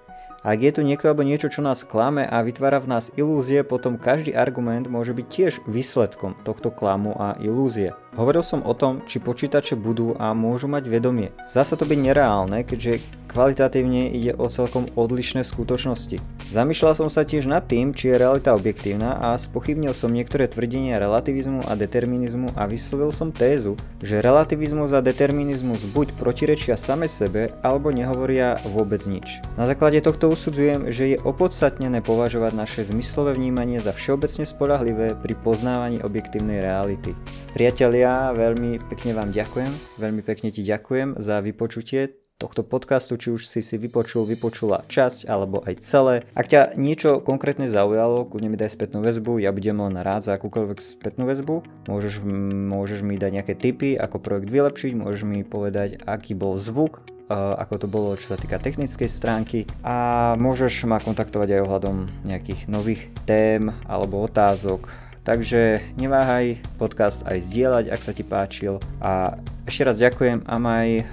Ak 0.42 0.59
je 0.59 0.74
tu 0.74 0.83
niekto 0.83 1.07
alebo 1.07 1.22
niečo, 1.22 1.46
čo 1.46 1.62
nás 1.62 1.87
klame 1.87 2.26
a 2.26 2.42
vytvára 2.42 2.83
v 2.83 2.90
nás 2.90 3.14
ilúzie, 3.14 3.62
potom 3.62 3.94
každý 3.94 4.35
argument 4.35 4.90
môže 4.90 5.14
byť 5.14 5.26
tiež 5.31 5.52
výsledkom 5.70 6.35
tohto 6.42 6.74
klamu 6.74 7.14
a 7.14 7.38
ilúzie. 7.38 7.94
Hovoril 8.12 8.44
som 8.44 8.61
o 8.61 8.77
tom, 8.77 9.01
či 9.09 9.25
počítače 9.25 9.72
budú 9.72 10.12
a 10.20 10.37
môžu 10.37 10.68
mať 10.68 10.85
vedomie. 10.85 11.33
Zdá 11.48 11.64
sa 11.64 11.81
to 11.81 11.88
byť 11.88 11.96
nereálne, 11.96 12.61
keďže 12.61 13.01
kvalitatívne 13.33 14.12
ide 14.12 14.37
o 14.37 14.53
celkom 14.53 14.92
odlišné 14.92 15.40
skutočnosti. 15.40 16.20
Zamýšľal 16.53 16.92
som 16.92 17.09
sa 17.09 17.25
tiež 17.25 17.48
nad 17.48 17.64
tým, 17.64 17.96
či 17.96 18.12
je 18.12 18.20
realita 18.20 18.53
objektívna 18.53 19.16
a 19.16 19.40
spochybnil 19.40 19.96
som 19.96 20.12
niektoré 20.12 20.44
tvrdenia 20.44 21.01
relativizmu 21.01 21.64
a 21.64 21.72
determinizmu 21.72 22.53
a 22.53 22.68
vyslovil 22.68 23.09
som 23.16 23.33
tézu, 23.33 23.81
že 24.05 24.20
relativizmus 24.20 24.92
a 24.92 25.01
determinizmus 25.01 25.81
buď 25.96 26.12
protirečia 26.20 26.77
same 26.77 27.09
sebe, 27.09 27.48
alebo 27.64 27.88
nehovoria 27.88 28.61
vôbec 28.68 29.01
nič. 29.09 29.40
Na 29.57 29.64
základe 29.64 30.05
tohto 30.05 30.29
usudzujem, 30.29 30.92
že 30.92 31.16
je 31.16 31.22
opodstatnené 31.25 32.05
považovať 32.05 32.53
naše 32.53 32.85
zmyslové 32.85 33.33
vnímanie 33.40 33.81
za 33.81 33.96
všeobecne 33.96 34.44
spolahlivé 34.44 35.16
pri 35.16 35.33
poznávaní 35.40 36.05
objektívnej 36.05 36.61
reality. 36.61 37.16
Priatelia, 37.57 38.02
veľmi 38.11 38.83
pekne 38.91 39.15
vám 39.15 39.31
ďakujem, 39.31 39.71
veľmi 40.03 40.23
pekne 40.27 40.51
ti 40.51 40.67
ďakujem 40.67 41.21
za 41.23 41.38
vypočutie 41.38 42.19
tohto 42.43 42.67
podcastu, 42.67 43.15
či 43.15 43.31
už 43.31 43.47
si 43.47 43.62
si 43.62 43.79
vypočul, 43.79 44.27
vypočula 44.27 44.83
časť 44.91 45.31
alebo 45.31 45.62
aj 45.62 45.79
celé. 45.79 46.27
Ak 46.35 46.51
ťa 46.51 46.75
niečo 46.75 47.23
konkrétne 47.23 47.71
zaujalo, 47.71 48.27
kľudne 48.27 48.51
mi 48.51 48.59
daj 48.59 48.75
spätnú 48.75 48.99
väzbu, 48.99 49.38
ja 49.38 49.55
budem 49.55 49.79
len 49.79 49.95
rád 50.03 50.27
za 50.27 50.35
akúkoľvek 50.35 50.83
spätnú 50.83 51.31
väzbu. 51.31 51.87
Môžeš, 51.87 52.27
môžeš 52.67 53.07
mi 53.07 53.15
dať 53.15 53.31
nejaké 53.38 53.55
tipy, 53.55 53.95
ako 53.95 54.19
projekt 54.19 54.51
vylepšiť, 54.51 54.93
môžeš 54.99 55.23
mi 55.23 55.47
povedať, 55.47 56.03
aký 56.03 56.35
bol 56.35 56.59
zvuk, 56.59 57.07
ako 57.33 57.75
to 57.79 57.87
bolo, 57.87 58.19
čo 58.19 58.35
sa 58.35 58.37
týka 58.37 58.59
technickej 58.59 59.07
stránky 59.07 59.65
a 59.87 60.35
môžeš 60.35 60.85
ma 60.91 60.99
kontaktovať 60.99 61.57
aj 61.57 61.61
ohľadom 61.65 61.97
nejakých 62.27 62.67
nových 62.67 63.09
tém 63.25 63.71
alebo 63.87 64.19
otázok. 64.27 65.02
Takže 65.23 65.95
neváhaj 65.95 66.59
podcast 66.83 67.23
aj 67.23 67.47
zdieľať, 67.47 67.85
ak 67.95 68.01
sa 68.03 68.11
ti 68.11 68.27
páčil 68.27 68.83
a 68.99 69.39
ešte 69.71 69.87
raz 69.87 69.97
ďakujem 70.03 70.43
a 70.43 70.55
maj 70.59 70.89
e, 70.99 71.05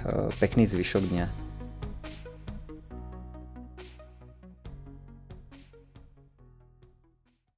pekný 0.42 0.66
zvyšok 0.66 1.04
dňa. 1.14 1.26